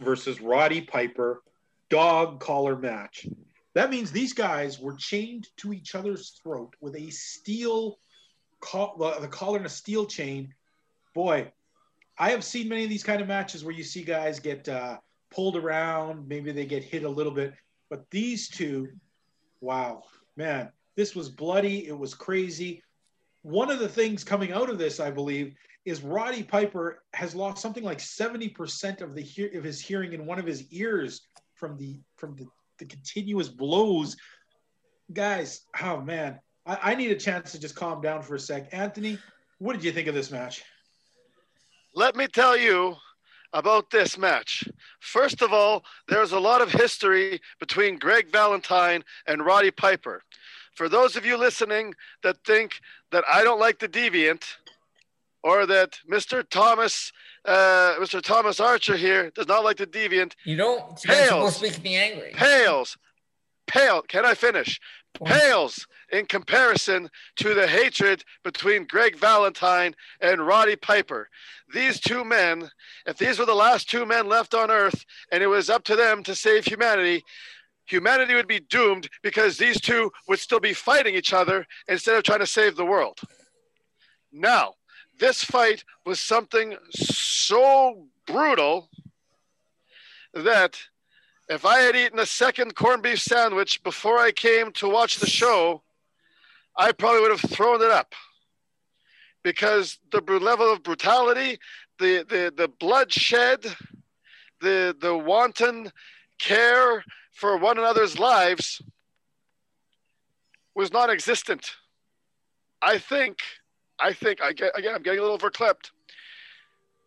[0.00, 1.42] versus Roddy Piper
[1.88, 3.28] dog collar match.
[3.74, 7.98] That means these guys were chained to each other's throat with a steel
[8.58, 10.52] col- uh, the collar and a steel chain.
[11.14, 11.52] Boy,
[12.18, 14.98] I have seen many of these kind of matches where you see guys get uh,
[15.30, 17.54] pulled around, maybe they get hit a little bit,
[17.88, 18.88] but these two,
[19.60, 20.02] wow,
[20.36, 20.70] man,
[21.00, 21.86] this was bloody.
[21.86, 22.82] It was crazy.
[23.40, 25.54] One of the things coming out of this, I believe,
[25.86, 30.26] is Roddy Piper has lost something like 70% of the hear- of his hearing in
[30.26, 31.22] one of his ears
[31.54, 32.46] from the from the,
[32.78, 34.14] the continuous blows.
[35.14, 38.68] Guys, oh man, I, I need a chance to just calm down for a sec.
[38.70, 39.18] Anthony,
[39.56, 40.62] what did you think of this match?
[41.94, 42.94] Let me tell you
[43.54, 44.68] about this match.
[45.00, 50.22] First of all, there's a lot of history between Greg Valentine and Roddy Piper.
[50.74, 52.80] For those of you listening that think
[53.12, 54.44] that I don't like the Deviant,
[55.42, 56.48] or that Mr.
[56.48, 57.12] Thomas,
[57.44, 58.22] uh, Mr.
[58.22, 61.02] Thomas Archer here does not like the Deviant, You don't.
[61.02, 61.28] Pales.
[61.28, 62.32] supposed to make me angry.
[62.34, 62.96] pales,
[63.66, 64.02] pale.
[64.02, 64.80] Can I finish?
[65.24, 71.28] Pales in comparison to the hatred between Greg Valentine and Roddy Piper.
[71.72, 72.70] These two men,
[73.06, 75.96] if these were the last two men left on earth and it was up to
[75.96, 77.24] them to save humanity,
[77.90, 82.22] humanity would be doomed because these two would still be fighting each other instead of
[82.22, 83.18] trying to save the world.
[84.32, 84.74] Now,
[85.18, 88.88] this fight was something so brutal
[90.32, 90.80] that
[91.48, 95.26] if I had eaten a second corned beef sandwich before I came to watch the
[95.26, 95.82] show,
[96.76, 98.14] I probably would have thrown it up
[99.42, 101.58] because the level of brutality,
[101.98, 103.66] the, the, the bloodshed,
[104.60, 105.90] the, the wanton
[106.38, 107.04] care
[107.40, 108.82] for one another's lives
[110.74, 111.72] was non existent.
[112.82, 113.38] I think,
[113.98, 115.90] I think, I get, again, I'm getting a little overclipped.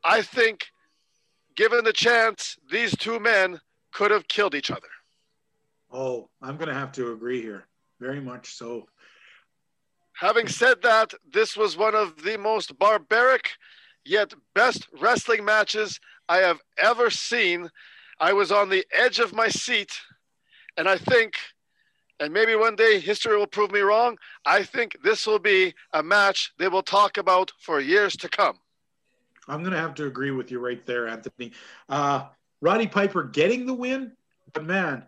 [0.04, 0.66] I think,
[1.56, 3.60] given the chance, these two men
[3.92, 4.88] could have killed each other.
[5.92, 7.66] Oh, I'm going to have to agree here.
[8.00, 8.88] Very much so.
[10.14, 13.52] Having said that, this was one of the most barbaric
[14.04, 17.70] yet best wrestling matches I have ever seen.
[18.20, 19.92] I was on the edge of my seat,
[20.78, 21.36] and I think,
[22.20, 26.04] and maybe one day history will prove me wrong, I think this will be a
[26.04, 28.58] match they will talk about for years to come.
[29.48, 31.52] I'm going to have to agree with you right there, Anthony.
[31.90, 32.28] Uh,
[32.62, 34.14] Roddy Piper getting the win,
[34.54, 35.04] but man,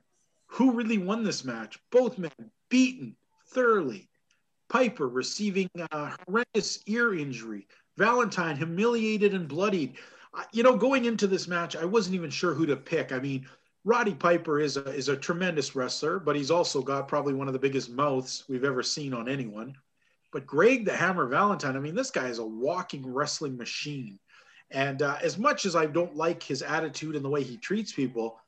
[0.48, 1.80] who really won this match?
[1.92, 2.32] Both men
[2.70, 3.16] beaten
[3.48, 4.10] thoroughly.
[4.68, 7.68] Piper receiving a horrendous ear injury.
[7.98, 9.96] Valentine humiliated and bloodied.
[10.52, 13.14] You know, going into this match, I wasn't even sure who to pick.
[13.14, 13.48] I mean,
[13.86, 17.54] Roddy Piper is a, is a tremendous wrestler, but he's also got probably one of
[17.54, 19.76] the biggest mouths we've ever seen on anyone.
[20.34, 24.20] But Greg the Hammer Valentine, I mean, this guy is a walking wrestling machine.
[24.72, 27.94] And uh, as much as I don't like his attitude and the way he treats
[27.94, 28.40] people,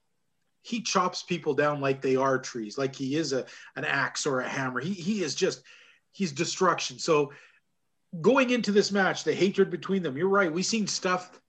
[0.63, 4.41] he chops people down like they are trees, like he is a an axe or
[4.41, 4.81] a hammer.
[4.81, 5.61] He he is just
[6.11, 6.97] he's destruction.
[6.97, 7.31] So
[8.19, 10.51] going into this match, the hatred between them, you're right.
[10.51, 11.39] We've seen stuff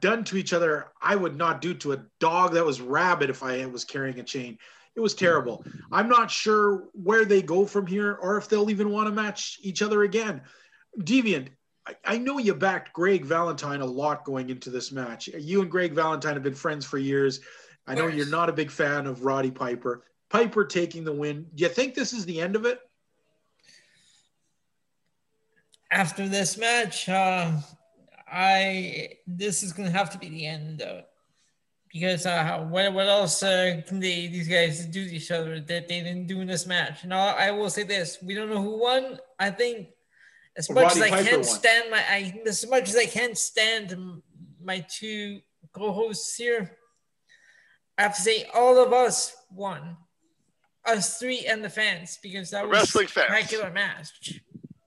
[0.00, 3.42] done to each other I would not do to a dog that was rabid if
[3.42, 4.58] I was carrying a chain.
[4.96, 5.64] It was terrible.
[5.90, 9.58] I'm not sure where they go from here or if they'll even want to match
[9.60, 10.40] each other again.
[11.00, 11.48] Deviant,
[11.86, 15.26] I, I know you backed Greg Valentine a lot going into this match.
[15.26, 17.40] You and Greg Valentine have been friends for years.
[17.86, 20.04] I know you're not a big fan of Roddy Piper.
[20.30, 21.46] Piper taking the win.
[21.54, 22.80] Do you think this is the end of it?
[25.90, 27.52] After this match, uh,
[28.34, 31.02] I this is gonna have to be the end though,
[31.92, 35.88] because uh, what what else uh, can they these guys do to each other that
[35.88, 37.04] they didn't do in this match?
[37.04, 39.18] And I, I will say this: we don't know who won.
[39.38, 39.88] I think
[40.56, 41.58] as Well, much Roddy as I Piper can't won.
[41.60, 43.96] stand my I as much as I can't stand
[44.62, 45.40] my two
[45.72, 46.76] co-hosts here,
[47.96, 49.96] I have to say all of us won.
[50.86, 53.26] Us three and the fans because that The was wrestling a fans.
[53.28, 54.40] spectacular match.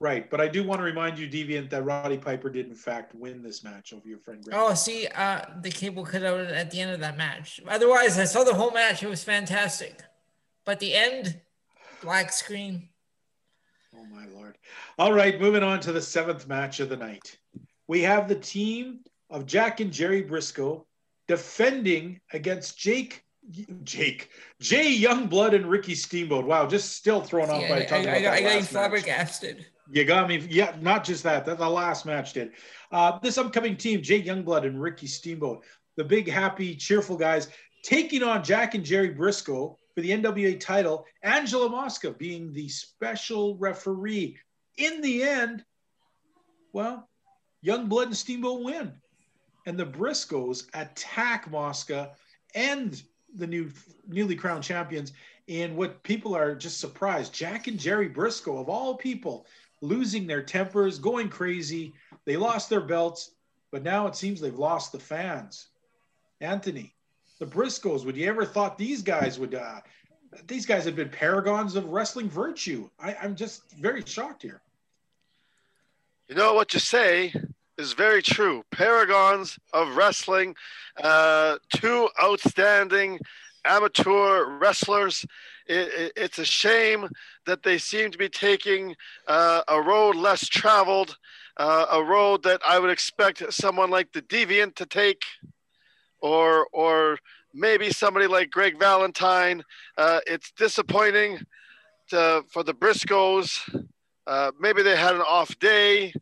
[0.08, 3.14] Right, but I do want to remind you, Deviant, that Roddy Piper did in fact
[3.14, 4.56] win this match over your friend Greg.
[4.58, 7.60] Oh, see, uh, the cable cut out at the end of that match.
[7.68, 9.04] Otherwise, I saw the whole match.
[9.04, 10.02] It was fantastic.
[10.64, 11.42] But the end,
[12.02, 12.88] black screen.
[13.94, 14.58] Oh my lord!
[14.98, 17.38] All right, moving on to the seventh match of the night.
[17.90, 20.86] We have the team of Jack and Jerry Briscoe
[21.28, 23.26] defending against Jake,
[23.84, 24.30] Jake,
[24.62, 26.46] Jay Youngblood and Ricky Steamboat.
[26.46, 28.68] Wow, just still thrown off by I, I, talking I, about got- I that got
[28.70, 29.66] flabbergasted.
[29.92, 30.46] You got me.
[30.50, 31.46] Yeah, not just that.
[31.46, 32.52] That the last match did.
[32.92, 35.64] Uh, this upcoming team, Jay Youngblood and Ricky Steamboat,
[35.96, 37.48] the big, happy, cheerful guys,
[37.84, 41.06] taking on Jack and Jerry Briscoe for the NWA title.
[41.24, 44.38] Angelo Mosca being the special referee.
[44.78, 45.64] In the end,
[46.74, 47.10] well,
[47.66, 48.94] Youngblood and Steamboat win,
[49.66, 52.12] and the Briscoes attack Mosca
[52.54, 53.02] and
[53.36, 53.72] the new
[54.08, 55.14] newly crowned champions.
[55.50, 59.46] And what people are just surprised, Jack and Jerry Briscoe, of all people,
[59.82, 61.94] losing their tempers, going crazy.
[62.26, 63.32] They lost their belts,
[63.72, 65.68] but now it seems they've lost the fans.
[66.42, 66.94] Anthony,
[67.40, 69.80] the Briscoes, would you ever thought these guys would uh,
[70.48, 72.90] these guys have been paragons of wrestling virtue.
[73.00, 74.62] I, I'm just very shocked here.
[76.28, 77.34] You know what you say
[77.78, 78.64] is very true.
[78.72, 80.56] Paragons of wrestling,
[81.02, 83.20] uh, two outstanding
[83.66, 85.26] amateur wrestlers.
[85.68, 87.10] It, it, it's a shame
[87.46, 88.96] that they seem to be taking
[89.28, 91.18] uh, a road less traveled,
[91.58, 95.24] uh, a road that I would expect someone like the Deviant to take,
[96.20, 97.18] or or
[97.54, 99.64] maybe somebody like Greg Valentine.
[99.98, 101.40] Uh, it's disappointing
[102.10, 103.60] to, for the Briscoes.
[104.26, 106.14] Uh, maybe they had an off day.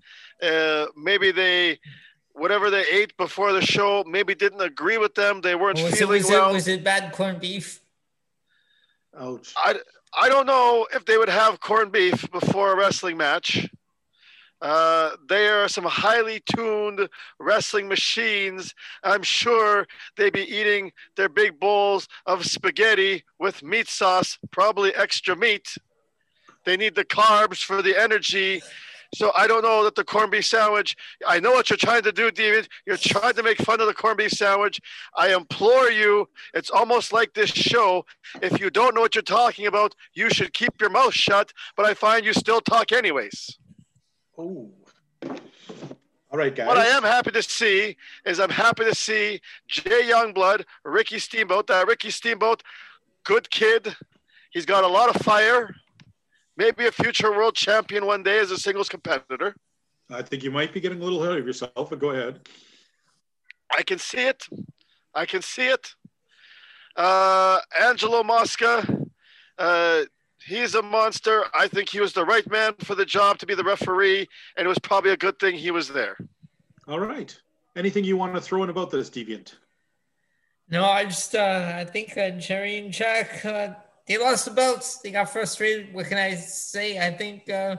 [0.41, 1.79] Uh, maybe they
[2.33, 5.41] whatever they ate before the show maybe didn't agree with them.
[5.41, 6.49] They weren't Was it, feeling was, well.
[6.49, 7.81] it, was it bad corned beef?
[9.17, 9.53] Ouch.
[9.57, 9.75] I,
[10.19, 13.69] I don't know if they would have corned beef before a wrestling match.
[14.61, 17.09] Uh, they are some highly tuned
[17.39, 18.73] wrestling machines.
[19.03, 19.85] I'm sure
[20.15, 25.77] they'd be eating their big bowls of spaghetti with meat sauce, probably extra meat.
[26.65, 28.63] They need the carbs for the energy.
[29.13, 30.95] So I don't know that the corned beef sandwich.
[31.27, 32.67] I know what you're trying to do, David.
[32.85, 34.81] You're trying to make fun of the corned beef sandwich.
[35.15, 36.27] I implore you.
[36.53, 38.05] It's almost like this show.
[38.41, 41.51] If you don't know what you're talking about, you should keep your mouth shut.
[41.77, 43.57] But I find you still talk anyways.
[44.37, 44.71] Oh.
[46.35, 46.67] All right, guys.
[46.67, 47.95] What I am happy to see
[48.25, 51.67] is I'm happy to see Jay Youngblood, Ricky Steamboat.
[51.67, 52.61] That Ricky Steamboat,
[53.23, 53.95] good kid.
[54.51, 55.73] He's got a lot of fire.
[56.57, 59.55] Maybe a future world champion one day as a singles competitor.
[60.09, 62.47] I think you might be getting a little ahead of yourself, but go ahead.
[63.75, 64.47] I can see it.
[65.13, 65.95] I can see it.
[66.95, 68.85] Uh, Angelo Mosca,
[69.57, 70.01] uh,
[70.45, 71.45] he's a monster.
[71.53, 74.65] I think he was the right man for the job to be the referee, and
[74.65, 76.17] it was probably a good thing he was there.
[76.87, 77.37] All right.
[77.75, 79.55] Anything you want to throw in about this deviant?
[80.69, 83.73] No, I just uh, I think uh, Jerry and Jack uh,
[84.07, 84.97] they lost the belts.
[84.99, 85.93] They got frustrated.
[85.93, 86.99] What can I say?
[87.05, 87.77] I think uh,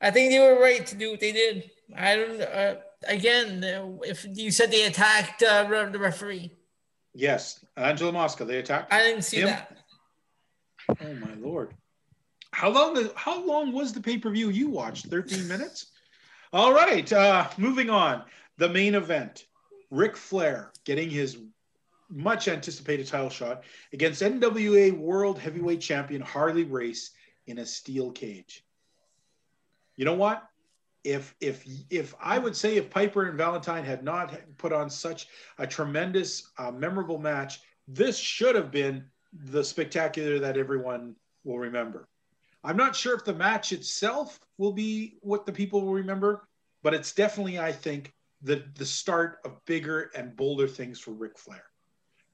[0.00, 1.70] I think they were right to do what they did.
[1.96, 2.40] I don't.
[2.40, 2.74] Uh,
[3.08, 6.50] again, uh, if you said they attacked uh, the referee,
[7.14, 7.64] Yes.
[7.76, 8.92] Angelo Mosca, they attacked.
[8.92, 9.46] I didn't see him?
[9.46, 9.76] that.
[10.88, 11.74] Oh my lord.
[12.52, 15.06] How long how long was the pay-per-view you watched?
[15.06, 15.86] 13 minutes?
[16.52, 18.24] All right, uh moving on.
[18.58, 19.46] The main event.
[19.90, 21.38] Ric Flair getting his
[22.12, 27.10] much anticipated title shot against NWA World Heavyweight Champion Harley Race
[27.46, 28.64] in a steel cage.
[29.96, 30.46] You know what?
[31.04, 35.26] If if if I would say if Piper and Valentine had not put on such
[35.58, 42.08] a tremendous, uh, memorable match, this should have been the spectacular that everyone will remember.
[42.62, 46.46] I'm not sure if the match itself will be what the people will remember,
[46.82, 51.36] but it's definitely, I think, the the start of bigger and bolder things for Ric
[51.36, 51.64] Flair.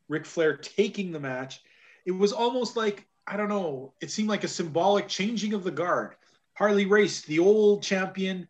[0.08, 1.62] Ric Flair taking the match.
[2.04, 5.70] It was almost like, I don't know, it seemed like a symbolic changing of the
[5.70, 6.14] guard.
[6.54, 8.48] Harley Race, the old champion.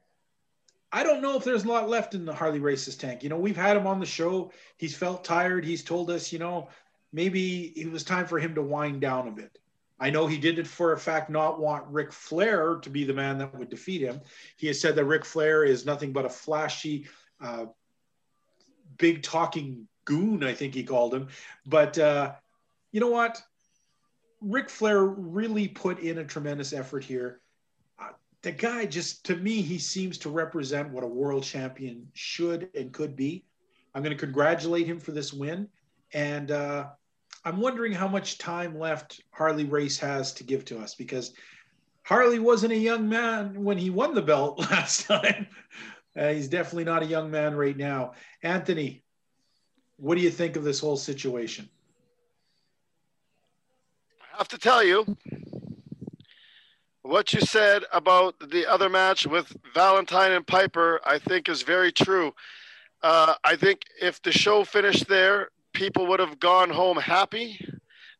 [0.90, 3.22] I don't know if there's a lot left in the Harley Race's tank.
[3.22, 4.52] You know, we've had him on the show.
[4.78, 5.64] He's felt tired.
[5.64, 6.68] He's told us, you know,
[7.12, 9.58] maybe it was time for him to wind down a bit.
[10.00, 13.12] I know he did it for a fact not want Ric Flair to be the
[13.12, 14.20] man that would defeat him.
[14.56, 17.08] He has said that Ric Flair is nothing but a flashy,
[17.40, 17.66] uh,
[18.96, 21.28] big talking goon, I think he called him.
[21.66, 22.32] But uh,
[22.92, 23.42] you know what?
[24.40, 27.40] Ric Flair really put in a tremendous effort here.
[28.00, 32.70] Uh, the guy just, to me, he seems to represent what a world champion should
[32.74, 33.44] and could be.
[33.94, 35.68] I'm going to congratulate him for this win.
[36.14, 36.86] And uh,
[37.44, 41.34] I'm wondering how much time left Harley Race has to give to us because
[42.02, 45.48] Harley wasn't a young man when he won the belt last time.
[46.16, 48.12] Uh, he's definitely not a young man right now.
[48.42, 49.02] Anthony,
[49.98, 51.68] what do you think of this whole situation?
[54.32, 55.16] I have to tell you
[57.02, 61.90] what you said about the other match with Valentine and Piper, I think is very
[61.90, 62.32] true.
[63.02, 67.58] Uh, I think if the show finished there, people would have gone home happy.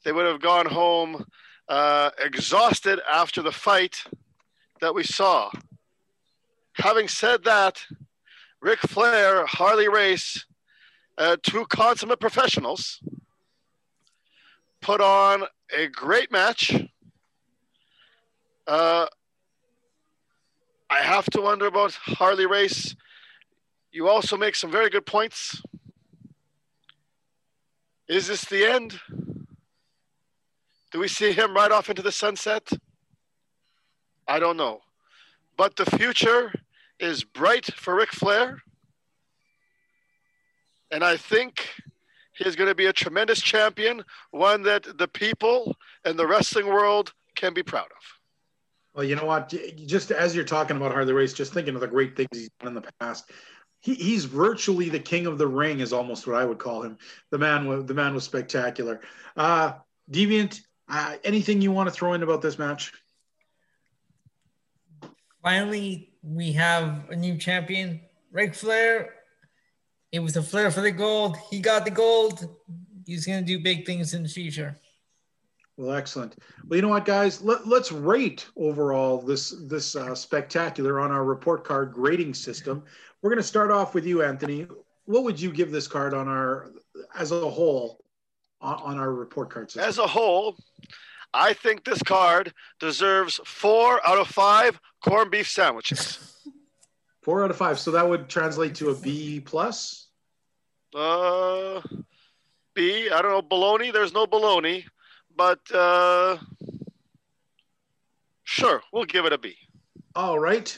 [0.05, 1.25] They would have gone home
[1.69, 4.03] uh, exhausted after the fight
[4.81, 5.51] that we saw.
[6.75, 7.85] having said that,
[8.61, 10.45] Ric Flair, Harley Race,
[11.19, 13.01] uh, two consummate professionals,
[14.81, 15.45] put on
[15.77, 16.73] a great match.
[18.67, 19.07] Uh,
[20.89, 22.95] I have to wonder about Harley Race.
[23.91, 25.61] You also make some very good points.
[28.09, 28.99] Is this the end?
[30.91, 32.71] Do we see him right off into the sunset?
[34.27, 34.81] I don't know.
[35.57, 36.53] But the future
[36.99, 38.63] is bright for Ric Flair.
[40.91, 41.69] And I think
[42.33, 47.13] he's going to be a tremendous champion, one that the people and the wrestling world
[47.35, 48.19] can be proud of.
[48.95, 49.55] Well, you know what?
[49.87, 52.77] Just as you're talking about Harley Race, just thinking of the great things he's done
[52.77, 53.31] in the past.
[53.81, 56.99] He, he's virtually the king of the ring, is almost what I would call him.
[57.31, 59.01] The man, was, the man was spectacular.
[59.37, 59.75] Uh,
[60.11, 62.93] Deviant, uh, anything you want to throw in about this match?
[65.43, 68.01] Finally, we have a new champion,
[68.33, 69.15] Ric Flair.
[70.11, 71.37] It was a Flair for the gold.
[71.51, 72.49] He got the gold.
[73.07, 74.77] He's going to do big things in the future.
[75.77, 76.37] Well, excellent.
[76.67, 77.41] Well, you know what, guys?
[77.41, 82.83] Let, us rate overall this this uh, spectacular on our report card grading system.
[83.23, 84.67] We're going to start off with you, Anthony.
[85.05, 86.73] What would you give this card on our
[87.17, 88.05] as a whole
[88.61, 89.89] on, on our report card system?
[89.89, 90.57] As a whole,
[91.33, 96.35] I think this card deserves four out of five corned beef sandwiches.
[97.23, 97.79] Four out of five.
[97.79, 100.09] So that would translate to a B plus.
[100.95, 101.81] Uh,
[102.75, 103.11] B.
[103.11, 103.43] I don't know.
[103.43, 103.93] Baloney.
[103.93, 104.85] There's no baloney
[105.39, 106.37] but uh,
[108.43, 109.55] sure, we'll give it a B.
[110.15, 110.77] All right.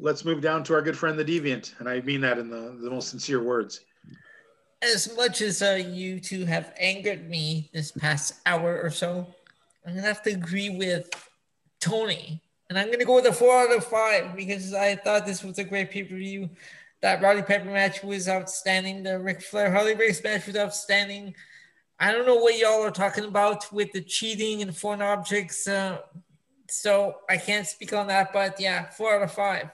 [0.00, 2.76] Let's move down to our good friend the Deviant, and I mean that in the,
[2.82, 3.80] the most sincere words.
[4.80, 9.26] As much as uh, you two have angered me this past hour or so,
[9.86, 11.08] I'm gonna have to agree with
[11.78, 12.42] Tony,
[12.72, 15.58] and I'm gonna go with a four out of five because I thought this was
[15.58, 16.48] a great pay per view.
[17.02, 19.02] That Roddy Piper match was outstanding.
[19.02, 21.34] The Ric Flair Harley Race match was outstanding.
[22.00, 25.68] I don't know what y'all are talking about with the cheating and foreign objects.
[25.68, 25.98] Uh,
[26.70, 29.68] so I can't speak on that, but yeah, four out of five.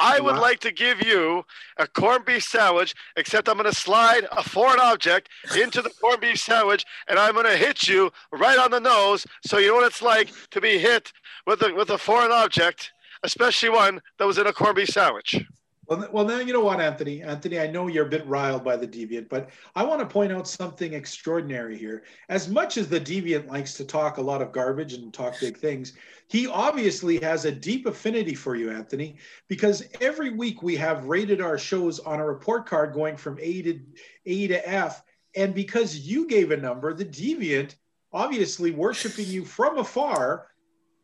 [0.00, 1.44] I would like to give you
[1.76, 6.22] a corned beef sandwich, except I'm going to slide a foreign object into the corned
[6.22, 9.74] beef sandwich, and I'm going to hit you right on the nose, so you know
[9.74, 11.12] what it's like to be hit
[11.46, 12.92] with a with a foreign object,
[13.24, 15.44] especially one that was in a corned beef sandwich.
[15.90, 17.20] Well, well, now you know what, Anthony.
[17.20, 20.30] Anthony, I know you're a bit riled by the deviant, but I want to point
[20.30, 22.04] out something extraordinary here.
[22.28, 25.56] As much as the deviant likes to talk a lot of garbage and talk big
[25.56, 25.94] things,
[26.28, 29.16] he obviously has a deep affinity for you, Anthony,
[29.48, 33.62] because every week we have rated our shows on a report card going from A
[33.62, 33.80] to
[34.26, 35.02] A to F,
[35.34, 37.74] and because you gave a number, the deviant,
[38.12, 40.46] obviously worshiping you from afar,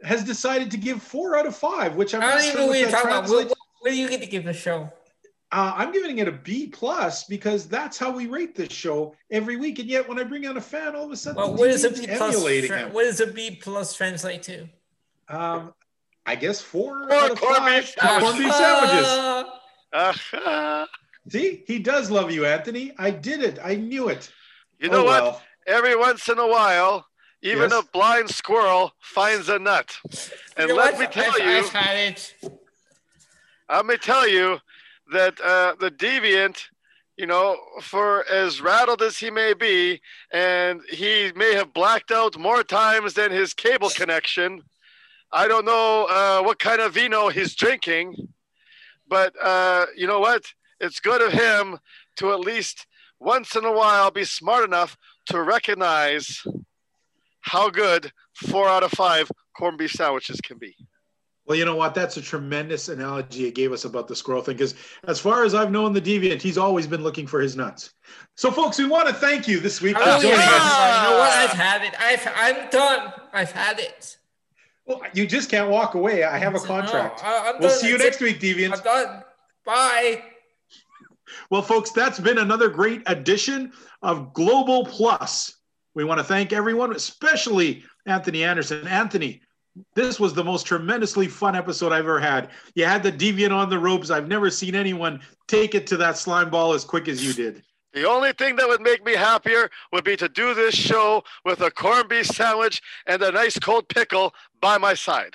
[0.05, 3.53] has decided to give four out of five, which I'm not sure what that translates.
[3.87, 4.91] What do you get to give the show?
[5.53, 9.55] Uh, I'm giving it a B plus because that's how we rate this show every
[9.55, 9.79] week.
[9.79, 11.85] And yet, when I bring on a fan, all of a sudden, well, what is
[11.85, 12.67] a B plus?
[12.67, 14.67] Tra- what does a B plus translate to?
[15.29, 15.73] Um,
[16.27, 20.89] I guess four out of five corned beef sandwiches.
[21.29, 22.91] See, he does love you, Anthony.
[22.99, 23.61] I did it.
[23.63, 24.33] I knew it.
[24.81, 25.23] You know oh, what?
[25.23, 25.43] Well.
[25.69, 27.07] Every once in a while,
[27.43, 27.85] even yes.
[27.85, 29.97] a blind squirrel finds a nut.
[30.57, 31.03] And you know let what?
[31.03, 31.71] me tell I've, you, I've
[33.69, 34.59] I may tell you
[35.13, 36.69] that uh, the deviant,
[37.17, 40.01] you know, for as rattled as he may be,
[40.33, 44.63] and he may have blacked out more times than his cable connection.
[45.33, 48.15] I don't know uh, what kind of vino he's drinking,
[49.09, 50.45] but uh, you know what?
[50.81, 51.79] It's good of him
[52.17, 52.87] to at least
[53.19, 54.97] once in a while be smart enough
[55.27, 56.43] to recognize
[57.41, 60.77] how good four out of five corned beef sandwiches can be.
[61.47, 61.95] Well, you know what?
[61.95, 64.57] That's a tremendous analogy it gave us about the squirrel thing.
[64.57, 64.75] Because
[65.07, 67.93] as far as I've known the deviant, he's always been looking for his nuts.
[68.35, 70.49] So, folks, we want to thank you this week for oh, joining yeah.
[70.51, 71.05] us.
[71.05, 71.33] You know what?
[71.33, 71.95] I've had it.
[72.01, 73.13] I've, I'm done.
[73.33, 74.19] I've had it.
[74.87, 76.25] Well, you just can't walk away.
[76.25, 77.23] I have a contract.
[77.23, 78.73] No, we'll see you next week, Deviant.
[78.77, 79.23] I'm done.
[79.65, 80.23] Bye.
[81.51, 83.73] Well, folks, that's been another great edition
[84.03, 85.57] of Global Plus.
[85.95, 88.87] We want to thank everyone, especially Anthony Anderson.
[88.87, 89.43] Anthony,
[89.95, 92.51] this was the most tremendously fun episode I've ever had.
[92.75, 94.11] You had the deviant on the ropes.
[94.11, 97.63] I've never seen anyone take it to that slime ball as quick as you did.
[97.93, 101.61] The only thing that would make me happier would be to do this show with
[101.63, 105.35] a corned beef sandwich and a nice cold pickle by my side.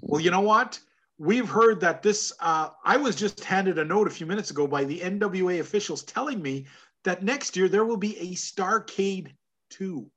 [0.00, 0.78] Well, you know what?
[1.16, 4.66] We've heard that this, uh, I was just handed a note a few minutes ago
[4.66, 6.66] by the NWA officials telling me
[7.04, 9.30] that next year there will be a Starcade
[9.70, 10.10] 2.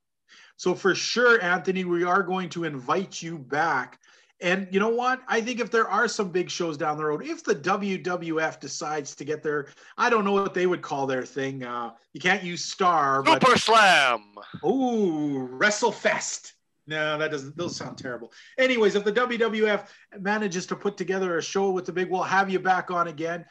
[0.57, 3.99] So for sure, Anthony, we are going to invite you back.
[4.39, 5.21] And you know what?
[5.27, 9.15] I think if there are some big shows down the road, if the WWF decides
[9.15, 11.63] to get their, I don't know what they would call their thing.
[11.63, 14.35] Uh, you can't use Star, but Super Slam.
[14.63, 16.53] Ooh, WrestleFest.
[16.85, 17.57] No, that doesn't.
[17.57, 18.31] Those sound terrible.
[18.57, 19.87] Anyways, if the WWF
[20.19, 23.43] manages to put together a show with the big, we'll have you back on again,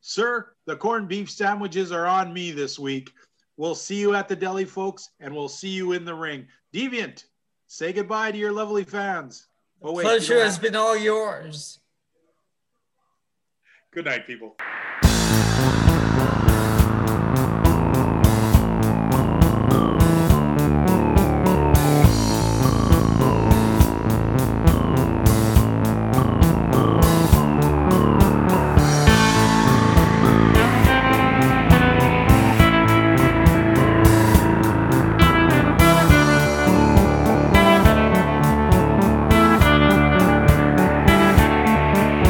[0.00, 0.52] sir.
[0.66, 3.12] The corned beef sandwiches are on me this week.
[3.56, 6.46] We'll see you at the deli, folks, and we'll see you in the ring.
[6.72, 7.24] Deviant,
[7.66, 9.46] say goodbye to your lovely fans.
[9.82, 11.78] Oh, wait, you Pleasure has been all yours.
[13.92, 14.56] Good night, people.